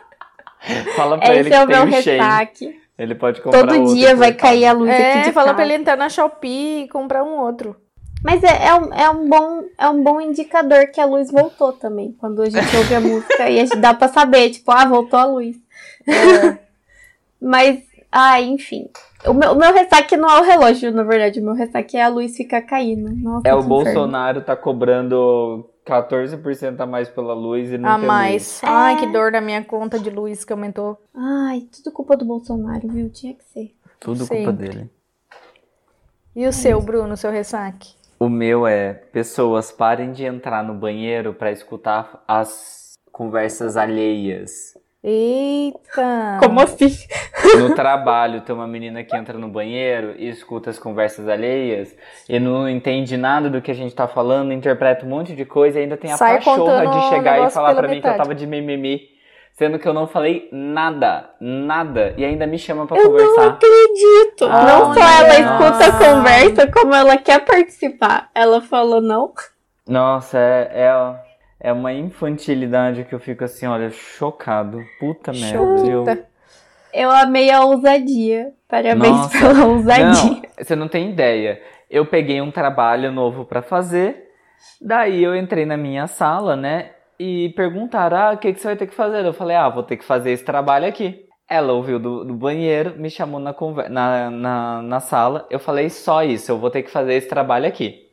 [0.95, 2.81] Fala pra ele Esse que é o tem meu um ressaque.
[2.97, 5.55] Ele pode comprar Todo outro dia vai cair a luz aqui É, de fala casa.
[5.55, 7.75] pra ele entrar na Shopee e comprar um outro.
[8.23, 11.73] Mas é, é, um, é, um bom, é um bom indicador que a luz voltou
[11.73, 12.15] também.
[12.19, 15.17] Quando a gente ouve a música e a gente dá pra saber, tipo, ah, voltou
[15.17, 15.55] a luz.
[16.07, 16.59] É.
[17.41, 17.79] Mas,
[18.11, 18.87] ah, enfim.
[19.27, 21.39] O meu, o meu ressaque não é o relógio, na verdade.
[21.39, 23.13] O meu ressaque é a luz ficar caindo.
[23.15, 23.69] Nossa, É, o que inferno.
[23.69, 28.63] Bolsonaro tá cobrando 14% a mais pela luz e não A tem mais.
[28.63, 28.67] É.
[28.67, 30.97] Ai, que dor na minha conta de luz que aumentou.
[31.15, 33.09] Ai, tudo culpa do Bolsonaro, viu?
[33.09, 33.59] Tinha que ser.
[33.59, 33.71] luz.
[33.99, 34.35] Tudo Sim.
[34.37, 34.89] culpa dele.
[36.35, 37.93] E o seu, Bruno, seu ressaque?
[38.19, 44.77] O meu é, pessoas parem de entrar no banheiro pra escutar as conversas alheias.
[45.03, 46.37] Eita!
[46.39, 46.89] Como assim?
[47.57, 51.95] No trabalho, tem uma menina que entra no banheiro e escuta as conversas alheias
[52.29, 55.79] e não entende nada do que a gente tá falando, interpreta um monte de coisa
[55.79, 58.17] e ainda tem a Sai pachorra de chegar e falar pra mim que eu metade.
[58.17, 59.09] tava de mimimi,
[59.53, 63.47] sendo que eu não falei nada, nada, e ainda me chama pra Eu não conversar.
[63.47, 64.45] acredito.
[64.45, 65.83] Ah, não só ela nossa.
[65.83, 68.29] escuta a conversa, como ela quer participar.
[68.35, 69.33] Ela falou não.
[69.87, 71.15] Nossa, é, é,
[71.63, 74.83] é uma infantilidade que eu fico assim, olha, chocado.
[74.99, 75.57] Puta merda?
[75.57, 76.25] Choquita.
[76.91, 78.51] Eu amei a ousadia.
[78.67, 79.37] Parabéns Nossa.
[79.37, 80.31] pela ousadia.
[80.31, 81.61] Não, você não tem ideia.
[81.89, 84.29] Eu peguei um trabalho novo pra fazer,
[84.81, 86.91] daí eu entrei na minha sala, né?
[87.19, 89.23] E perguntaram: ah, o que, que você vai ter que fazer?
[89.23, 91.25] Eu falei: ah, vou ter que fazer esse trabalho aqui.
[91.47, 93.53] Ela ouviu do, do banheiro, me chamou na,
[93.89, 95.45] na, na, na sala.
[95.49, 98.10] Eu falei: só isso, eu vou ter que fazer esse trabalho aqui.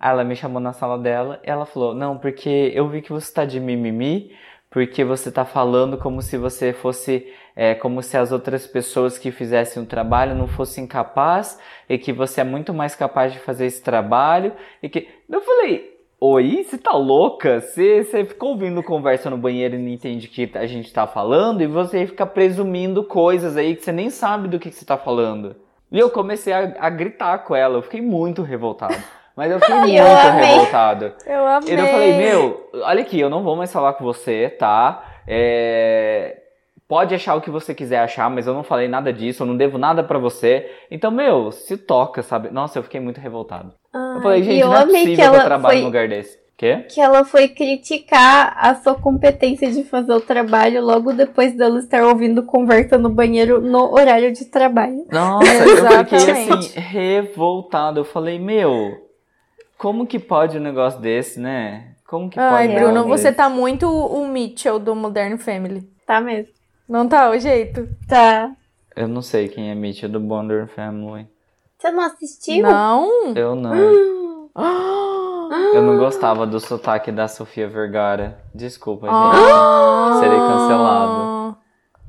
[0.00, 3.32] Ela me chamou na sala dela e ela falou: Não, porque eu vi que você
[3.32, 4.30] tá de mimimi,
[4.70, 7.32] porque você tá falando como se você fosse.
[7.58, 12.12] É, como se as outras pessoas que fizessem o trabalho não fossem capazes e que
[12.12, 14.52] você é muito mais capaz de fazer esse trabalho.
[14.82, 15.08] E que.
[15.28, 15.96] Eu falei.
[16.18, 17.60] Oi, você tá louca?
[17.60, 21.06] Você, você ficou ouvindo conversa no banheiro e não entende o que a gente tá
[21.06, 24.86] falando e você fica presumindo coisas aí que você nem sabe do que, que você
[24.86, 25.56] tá falando.
[25.92, 28.96] E eu comecei a, a gritar com ela, eu fiquei muito revoltado.
[29.36, 31.12] Mas eu fiquei muito eu revoltado.
[31.26, 31.74] Eu amei.
[31.74, 35.04] E eu falei, meu, olha aqui, eu não vou mais falar com você, tá?
[35.28, 36.38] É,
[36.88, 39.56] Pode achar o que você quiser achar, mas eu não falei nada disso, eu não
[39.56, 40.70] devo nada pra você.
[40.88, 42.48] Então, meu, se toca, sabe?
[42.50, 43.72] Nossa, eu fiquei muito revoltado.
[43.92, 46.08] Eu falei, gente, eu não é possível que que, eu ela trabalhe foi- num lugar
[46.08, 46.46] desse.
[46.56, 46.86] Quê?
[46.88, 52.02] que ela foi criticar a sua competência de fazer o trabalho logo depois dela estar
[52.02, 55.04] ouvindo conversa no banheiro no horário de trabalho.
[55.12, 58.00] Nossa, eu fiquei assim, revoltado.
[58.00, 59.05] Eu falei, meu,
[59.78, 61.94] como que pode um negócio desse, né?
[62.06, 63.36] Como que Ai, pode um Bruno, negócio você desse?
[63.36, 65.82] tá muito o Mitchell do Modern Family.
[66.06, 66.52] Tá mesmo?
[66.88, 67.88] Não tá o jeito?
[68.08, 68.52] Tá.
[68.94, 71.26] Eu não sei quem é Mitch do Bonder Family.
[71.78, 72.62] Você não assistiu?
[72.62, 73.34] Não?
[73.34, 73.74] Eu não.
[75.74, 78.38] Eu não gostava do sotaque da Sofia Vergara.
[78.54, 79.16] Desculpa, gente.
[79.16, 80.18] Ah.
[80.20, 81.58] Serei cancelado.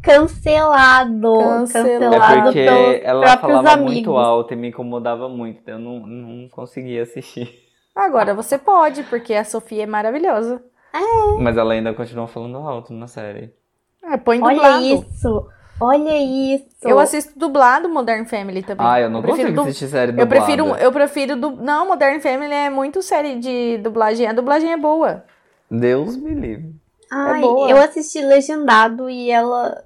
[0.01, 1.37] Cancelado.
[1.39, 2.15] Cancelado.
[2.15, 3.93] É Cancelado porque pelos ela falava amigos.
[3.93, 5.67] muito alto e me incomodava muito.
[5.69, 7.49] Eu não, não conseguia assistir.
[7.95, 10.61] Agora você pode, porque a Sofia é maravilhosa.
[11.39, 13.53] Mas ela ainda continua falando alto na série.
[14.03, 14.83] É, põe Olha dublado.
[14.85, 15.47] isso.
[15.79, 16.17] Olha
[16.55, 16.65] isso.
[16.81, 18.85] Eu assisto dublado Modern Family também.
[18.87, 20.29] Ah, eu não prefiro consigo du- assistir série Eu dublada.
[20.45, 21.51] prefiro, eu prefiro du...
[21.51, 24.25] Não, Modern Family é muito série de dublagem.
[24.27, 25.23] A dublagem é boa.
[25.69, 26.73] Deus me livre.
[27.11, 27.69] Ai, boa.
[27.69, 29.83] eu assisti legendado e ela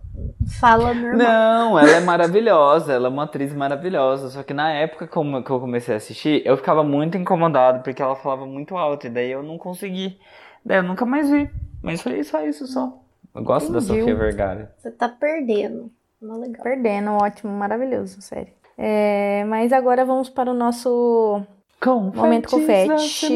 [0.60, 1.18] Fala normal.
[1.18, 4.30] Não, ela é maravilhosa, ela é uma atriz maravilhosa.
[4.30, 8.02] Só que na época como- que eu comecei a assistir, eu ficava muito incomodado porque
[8.02, 10.18] ela falava muito alto, e daí eu não consegui.
[10.66, 11.50] Daí eu nunca mais vi.
[11.82, 12.98] Mas foi só isso só.
[13.34, 14.00] Eu gosto da Entendi.
[14.00, 14.74] Sofia Vergara.
[14.78, 15.90] Você tá perdendo.
[16.22, 16.64] Não é legal.
[16.64, 18.54] Perdendo, ótimo, maravilhoso, sério.
[18.78, 21.42] É, mas agora vamos para o nosso
[21.86, 23.28] Momento confete.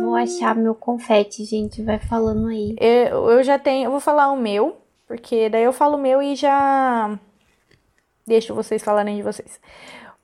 [0.00, 1.82] Vou achar meu confete, gente.
[1.82, 2.74] Vai falando aí.
[2.80, 4.76] Eu, eu já tenho, eu vou falar o meu,
[5.06, 7.18] porque daí eu falo o meu e já
[8.26, 9.60] deixo vocês falarem de vocês.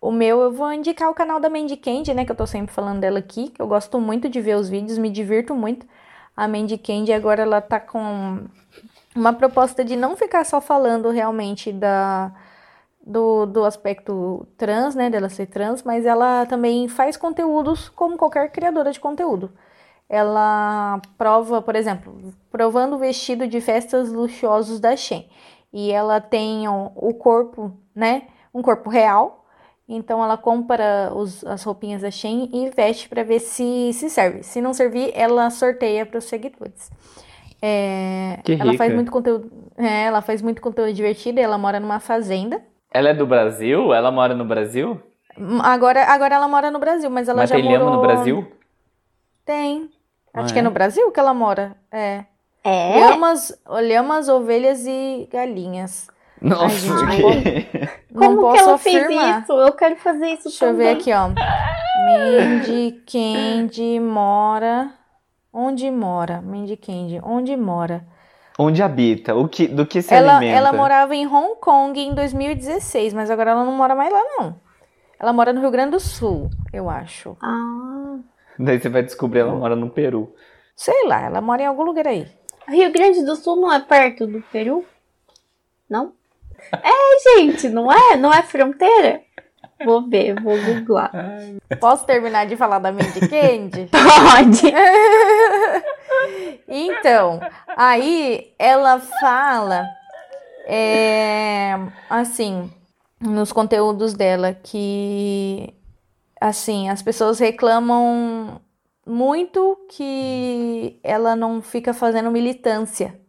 [0.00, 2.72] O meu, eu vou indicar o canal da Mandy Candy, né, que eu tô sempre
[2.72, 5.86] falando dela aqui, que eu gosto muito de ver os vídeos, me divirto muito.
[6.36, 8.46] A Mandy Candy agora ela tá com
[9.14, 12.32] uma proposta de não ficar só falando realmente da
[13.04, 18.52] do, do aspecto trans, né, dela ser trans, mas ela também faz conteúdos como qualquer
[18.52, 19.50] criadora de conteúdo.
[20.08, 25.28] Ela prova, por exemplo, provando o vestido de festas luxuosos da Shein.
[25.72, 28.22] E ela tem o, o corpo, né?
[28.54, 29.44] Um corpo real.
[29.86, 34.42] Então ela compra os- as roupinhas da Shein e veste para ver se se serve.
[34.42, 36.90] Se não servir, ela sorteia para os seguidores.
[37.60, 41.38] É, ela faz muito conteúdo, é, ela faz muito conteúdo divertido.
[41.38, 42.62] e Ela mora numa fazenda.
[42.90, 43.92] Ela é do Brasil?
[43.92, 45.00] Ela mora no Brasil?
[45.62, 47.78] Agora, agora ela mora no Brasil, mas ela Mas já tem morou.
[47.78, 48.46] lhama no Brasil?
[49.44, 49.90] Tem.
[50.34, 50.64] Ah, Acho que é é?
[50.64, 51.76] no Brasil que ela mora.
[51.90, 52.24] É.
[52.64, 53.00] É?
[53.00, 56.08] Lhamas, lhamas, ovelhas e galinhas.
[56.40, 56.68] Nossa,
[57.08, 57.88] gente, que...
[58.12, 59.08] Não Como posso que ela afirmar.
[59.34, 59.52] fez isso?
[59.52, 60.86] Eu quero fazer isso Deixa eu também.
[60.94, 61.28] ver aqui, ó.
[62.06, 64.92] Mandy Candy mora.
[65.52, 66.40] Onde mora?
[66.42, 68.04] Mandy Candy, onde mora?
[68.58, 69.34] Onde habita?
[69.34, 70.58] O que, do que se Ela, alimenta?
[70.58, 74.56] ela morava em Hong Kong em 2016, mas agora ela não mora mais lá, não.
[75.18, 77.36] Ela mora no Rio Grande do Sul, eu acho.
[77.42, 78.16] Ah,
[78.60, 80.34] Daí você vai descobrir ela mora no Peru.
[80.74, 82.26] Sei lá, ela mora em algum lugar aí.
[82.68, 84.84] Rio Grande do Sul não é perto do Peru?
[85.88, 86.12] Não?
[86.72, 88.16] É, gente, não é?
[88.16, 89.22] Não é fronteira?
[89.84, 91.10] Vou ver, vou googlar.
[91.80, 93.88] Posso terminar de falar da Mandy Candy?
[93.92, 94.62] Pode.
[96.66, 97.40] Então,
[97.76, 99.86] aí ela fala,
[100.66, 101.74] é,
[102.10, 102.70] assim,
[103.20, 105.72] nos conteúdos dela, que,
[106.40, 108.60] assim, as pessoas reclamam
[109.06, 113.20] muito que ela não fica fazendo militância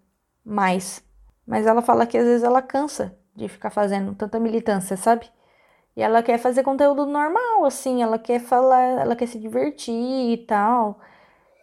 [0.43, 1.03] mais.
[1.47, 5.27] Mas ela fala que às vezes ela cansa de ficar fazendo tanta militância, sabe?
[5.95, 10.37] E ela quer fazer conteúdo normal, assim, ela quer falar, ela quer se divertir e
[10.45, 10.99] tal.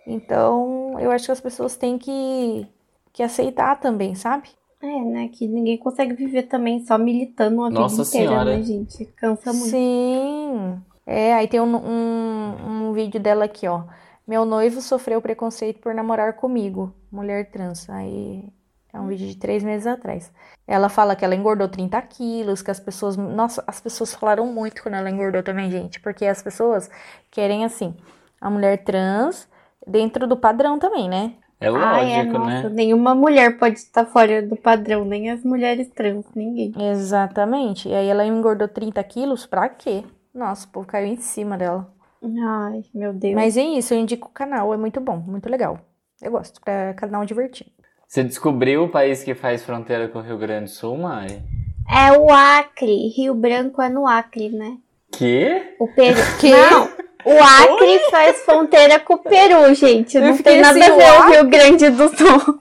[0.06, 2.66] Então, eu acho que as pessoas têm que,
[3.12, 4.48] que aceitar também, sabe?
[4.82, 5.28] É, né?
[5.28, 8.56] Que ninguém consegue viver também só militando a Nossa vida inteira, Senhora.
[8.56, 9.05] né, gente?
[9.16, 9.70] Cansa muito.
[9.70, 10.82] Sim.
[11.07, 13.85] É, aí tem um, um, um vídeo dela aqui, ó.
[14.27, 17.89] Meu noivo sofreu preconceito por namorar comigo, mulher trans.
[17.89, 18.45] Aí
[18.93, 20.33] é um vídeo de três meses atrás.
[20.66, 23.16] Ela fala que ela engordou 30 quilos, que as pessoas.
[23.16, 26.01] Nossa, as pessoas falaram muito quando ela engordou também, gente.
[26.01, 26.91] Porque as pessoas
[27.31, 27.95] querem, assim,
[28.41, 29.49] a mulher trans
[29.87, 31.35] dentro do padrão também, né?
[31.61, 32.74] É Ai, é, lógico, nossa, né?
[32.74, 36.74] nenhuma mulher pode estar fora do padrão, nem as mulheres trans, ninguém.
[36.78, 37.89] Exatamente.
[37.89, 40.05] E aí ela engordou 30 quilos, pra quê?
[40.36, 41.90] Nossa, o povo caiu em cima dela.
[42.22, 43.34] Ai, meu Deus.
[43.34, 45.80] Mas é isso, eu indico o canal, é muito bom, muito legal.
[46.20, 47.70] Eu gosto, pra canal divertido.
[48.06, 51.42] Você descobriu o país que faz fronteira com o Rio Grande do Sul, Mari?
[51.88, 53.08] É o Acre.
[53.08, 54.76] Rio Branco é no Acre, né?
[55.10, 55.74] Que?
[55.80, 56.20] O Peru.
[56.38, 56.50] Quê?
[56.50, 56.84] Não,
[57.24, 60.18] o Acre faz fronteira com o Peru, gente.
[60.20, 61.30] Não tem nada assim, a o ver o?
[61.30, 62.60] Rio Grande do Sul.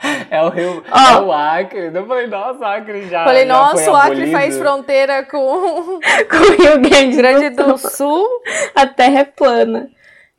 [0.30, 0.82] É o Rio.
[0.90, 0.98] Ó.
[0.98, 1.90] É o Acre.
[1.92, 3.24] Eu falei, nossa, Acre já.
[3.24, 4.32] Falei, já nossa, o Acre abolido.
[4.32, 6.00] faz fronteira com o
[6.30, 8.26] Com o Rio Grande, Grande do, Sul.
[8.74, 9.90] A terra é plana.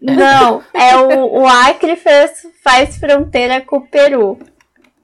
[0.01, 4.39] Não, é o, o Acre faz, faz fronteira com o Peru.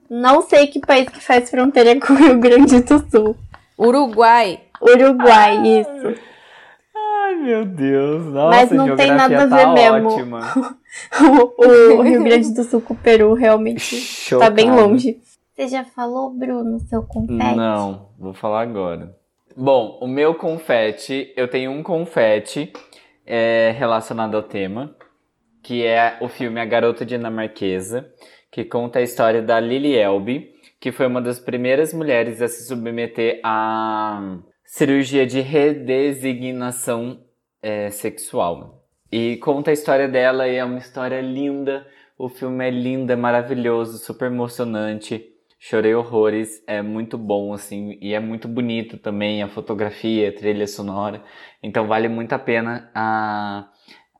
[0.08, 3.36] Não sei que país que faz fronteira com o Rio Grande do Sul.
[3.78, 4.60] Uruguai.
[4.80, 6.20] Uruguai, isso.
[6.94, 8.24] Ai, meu Deus.
[8.26, 10.08] Nossa, Mas não tem nada a tá ver mesmo.
[11.20, 13.96] O, o Rio Grande do Sul com o Peru realmente
[14.30, 14.88] tá bem Chocado.
[14.88, 15.20] longe.
[15.54, 17.56] Você já falou, Bruno, seu confete?
[17.56, 19.16] Não, vou falar agora.
[19.56, 22.70] Bom, o meu confete, eu tenho um confete
[23.24, 24.94] é, relacionado ao tema,
[25.62, 28.06] que é o filme A Garota Dinamarquesa,
[28.50, 32.66] que conta a história da Lily Elbe, que foi uma das primeiras mulheres a se
[32.66, 37.20] submeter à cirurgia de redesignação
[37.62, 38.75] é, sexual.
[39.10, 41.86] E conta a história dela e é uma história linda.
[42.18, 45.32] O filme é lindo, é maravilhoso, super emocionante.
[45.58, 50.66] Chorei horrores, é muito bom, assim, e é muito bonito também a fotografia, a trilha
[50.66, 51.22] sonora.
[51.62, 53.68] Então vale muito a pena a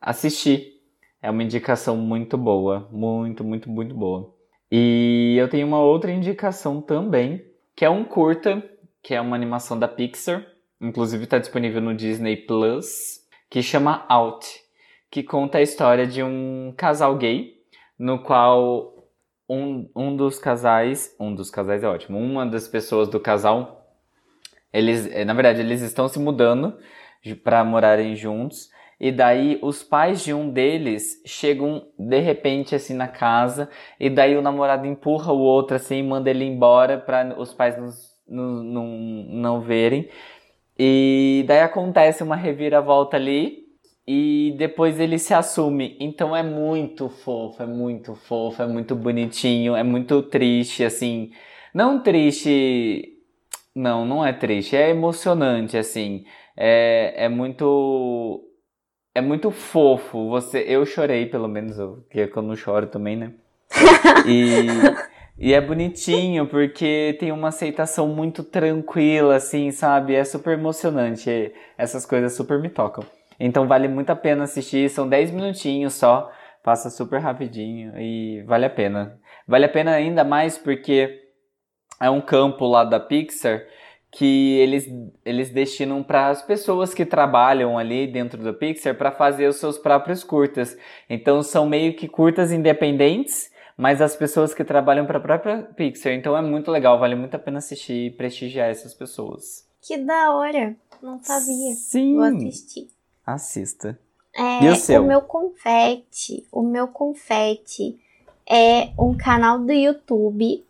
[0.00, 0.74] assistir.
[1.20, 4.34] É uma indicação muito boa, muito, muito, muito boa.
[4.70, 7.44] E eu tenho uma outra indicação também,
[7.74, 8.62] que é um curta,
[9.02, 10.44] que é uma animação da Pixar,
[10.80, 14.46] inclusive está disponível no Disney Plus, que chama Out,
[15.10, 17.54] que conta a história de um casal gay,
[17.98, 18.94] no qual
[19.48, 23.86] um, um dos casais, um dos casais é ótimo, uma das pessoas do casal,
[24.72, 26.76] eles, na verdade, eles estão se mudando
[27.42, 28.68] para morarem juntos.
[28.98, 33.68] E daí os pais de um deles chegam de repente assim na casa
[34.00, 37.76] e daí o namorado empurra o outro assim, manda ele embora para os pais
[38.26, 40.08] não, não, não verem.
[40.78, 43.65] E daí acontece uma reviravolta ali
[44.06, 45.96] e depois ele se assume.
[46.00, 51.32] Então é muito fofo, é muito fofo, é muito bonitinho, é muito triste assim.
[51.74, 53.18] Não triste,
[53.74, 56.24] não, não é triste, é emocionante assim.
[56.56, 58.42] É, é muito
[59.14, 60.28] é muito fofo.
[60.28, 63.32] Você, eu chorei, pelo menos, eu, que eu não choro também, né?
[64.26, 70.14] E, e é bonitinho porque tem uma aceitação muito tranquila, assim, sabe?
[70.14, 71.52] É super emocionante.
[71.78, 73.04] Essas coisas super me tocam.
[73.38, 74.88] Então vale muito a pena assistir.
[74.90, 76.30] São 10 minutinhos só.
[76.62, 79.20] Passa super rapidinho e vale a pena.
[79.46, 81.22] Vale a pena ainda mais porque
[82.00, 83.62] é um campo lá da Pixar
[84.10, 84.88] que eles,
[85.24, 89.76] eles destinam para as pessoas que trabalham ali dentro do Pixar para fazer os seus
[89.76, 90.76] próprios curtas.
[91.08, 96.12] Então são meio que curtas independentes, mas as pessoas que trabalham para a própria Pixar.
[96.12, 99.68] Então é muito legal, vale muito a pena assistir e prestigiar essas pessoas.
[99.82, 100.74] Que da hora!
[101.02, 101.74] Não sabia.
[101.74, 102.14] Sim.
[102.14, 102.95] Vou assistir.
[103.26, 103.98] Assista.
[104.34, 105.02] É, E o seu?
[105.02, 107.98] meu confete, o meu confete
[108.48, 110.64] é um canal do YouTube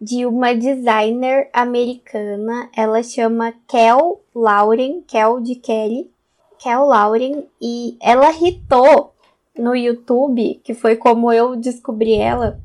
[0.00, 2.70] de uma designer americana.
[2.76, 6.10] Ela chama Kel Lauren, Kel de Kelly,
[6.58, 9.12] Kel Lauren, e ela hitou
[9.58, 12.60] no YouTube, que foi como eu descobri ela,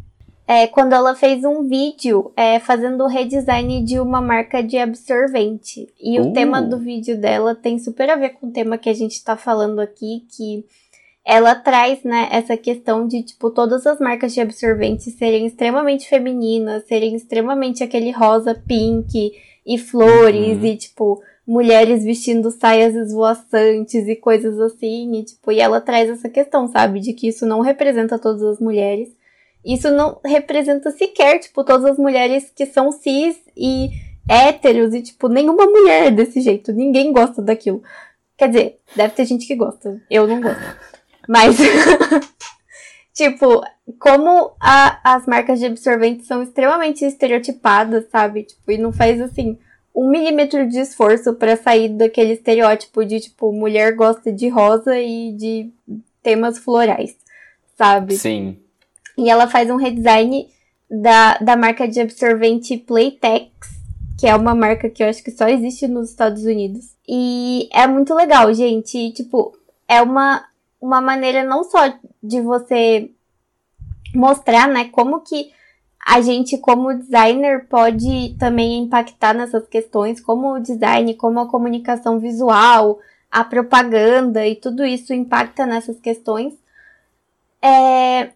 [0.47, 5.87] é, quando ela fez um vídeo é, fazendo o redesign de uma marca de absorvente.
[5.99, 6.29] E Uh.
[6.29, 9.23] o tema do vídeo dela tem super a ver com o tema que a gente
[9.23, 10.65] tá falando aqui, que
[11.23, 16.85] ela traz, né, essa questão de, tipo, todas as marcas de absorvente serem extremamente femininas,
[16.87, 19.31] serem extremamente aquele rosa pink
[19.65, 20.65] e flores Uhum.
[20.65, 26.27] e, tipo, mulheres vestindo saias esvoaçantes e coisas assim, e, tipo, e ela traz essa
[26.27, 29.09] questão, sabe, de que isso não representa todas as mulheres.
[29.65, 33.89] Isso não representa sequer, tipo, todas as mulheres que são cis e
[34.27, 36.71] héteros e, tipo, nenhuma mulher é desse jeito.
[36.73, 37.83] Ninguém gosta daquilo.
[38.37, 40.01] Quer dizer, deve ter gente que gosta.
[40.09, 40.61] Eu não gosto.
[41.27, 41.55] Mas,
[43.13, 43.61] tipo,
[43.99, 48.43] como a- as marcas de absorvente são extremamente estereotipadas, sabe?
[48.43, 49.57] Tipo, e não faz assim
[49.93, 55.33] um milímetro de esforço pra sair daquele estereótipo de, tipo, mulher gosta de rosa e
[55.33, 55.69] de
[56.23, 57.15] temas florais,
[57.77, 58.15] sabe?
[58.15, 58.57] Sim.
[59.17, 60.47] E ela faz um redesign
[60.89, 63.51] da, da marca de absorvente Playtex,
[64.19, 66.95] que é uma marca que eu acho que só existe nos Estados Unidos.
[67.07, 68.97] E é muito legal, gente.
[68.97, 69.57] E, tipo,
[69.87, 70.45] é uma,
[70.79, 73.11] uma maneira não só de você
[74.13, 75.51] mostrar, né, como que
[76.05, 82.19] a gente, como designer, pode também impactar nessas questões, como o design, como a comunicação
[82.19, 86.53] visual, a propaganda e tudo isso impacta nessas questões.
[87.61, 88.31] É,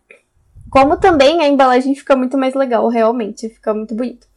[0.69, 4.27] como também a embalagem fica muito mais legal, realmente, fica muito bonito.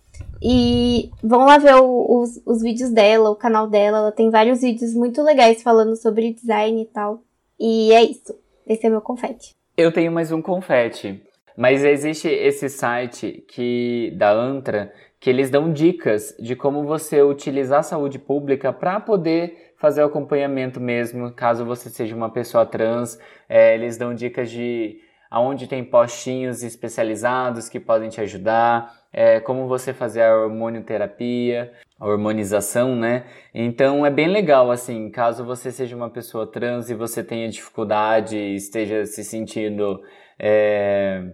[0.42, 4.60] E vão lá ver o- os, os vídeos dela, o canal dela, ela tem vários
[4.60, 7.22] vídeos muito legais falando sobre design e tal.
[7.59, 8.34] E é isso.
[8.66, 9.55] Esse é meu confete.
[9.76, 11.22] Eu tenho mais um confete.
[11.56, 17.80] Mas existe esse site que da Antra que eles dão dicas de como você utilizar
[17.80, 23.18] a saúde pública para poder fazer o acompanhamento mesmo, caso você seja uma pessoa trans.
[23.48, 25.00] É, eles dão dicas de
[25.30, 32.06] aonde tem postinhos especializados que podem te ajudar, é, como você fazer a hormonioterapia, a
[32.06, 33.24] hormonização, né?
[33.55, 38.36] Então é bem legal, assim, caso você seja uma pessoa trans e você tenha dificuldade,
[38.36, 40.00] esteja se sentindo
[40.38, 41.32] é,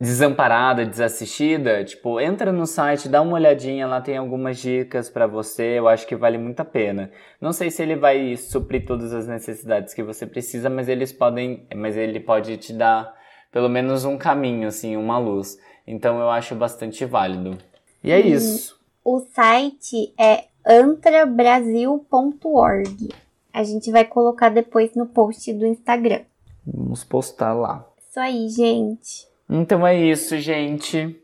[0.00, 5.78] desamparada, desassistida, tipo, entra no site, dá uma olhadinha, lá tem algumas dicas pra você,
[5.78, 7.10] eu acho que vale muito a pena.
[7.40, 11.66] Não sei se ele vai suprir todas as necessidades que você precisa, mas eles podem,
[11.74, 13.14] mas ele pode te dar
[13.54, 15.56] pelo menos um caminho, assim, uma luz.
[15.86, 17.56] Então eu acho bastante válido.
[18.02, 18.76] E é isso.
[19.04, 23.14] O site é antrabrasil.org.
[23.52, 26.22] A gente vai colocar depois no post do Instagram.
[26.66, 27.88] Vamos postar lá.
[27.96, 29.28] Isso aí, gente.
[29.48, 31.16] Então é isso, gente.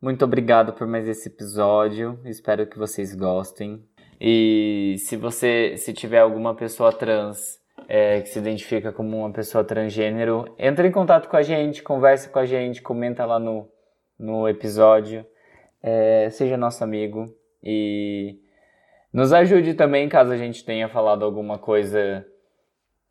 [0.00, 2.18] Muito obrigado por mais esse episódio.
[2.24, 3.84] Espero que vocês gostem.
[4.18, 9.64] E se você, se tiver alguma pessoa trans é, que se identifica como uma pessoa
[9.64, 13.68] transgênero, entre em contato com a gente, converse com a gente, comenta lá no,
[14.18, 15.26] no episódio.
[15.82, 17.34] É, seja nosso amigo.
[17.62, 18.38] E
[19.12, 22.26] nos ajude também caso a gente tenha falado alguma coisa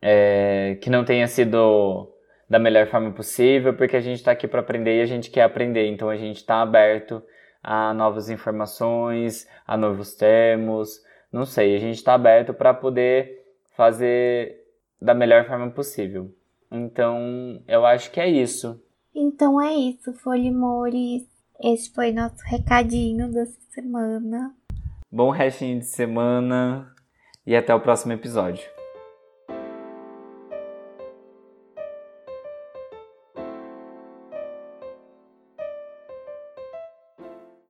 [0.02, 2.12] é, que não tenha sido
[2.50, 5.44] da melhor forma possível, porque a gente está aqui para aprender e a gente quer
[5.44, 7.24] aprender, então a gente está aberto
[7.64, 11.02] a novas informações, a novos termos,
[11.32, 13.44] não sei, a gente está aberto para poder
[13.76, 14.63] fazer
[15.04, 16.34] da melhor forma possível.
[16.72, 18.82] Então, eu acho que é isso.
[19.14, 21.24] Então é isso, Folimores.
[21.62, 24.56] Esse foi nosso recadinho dessa semana.
[25.12, 26.92] Bom restinho de semana
[27.46, 28.73] e até o próximo episódio.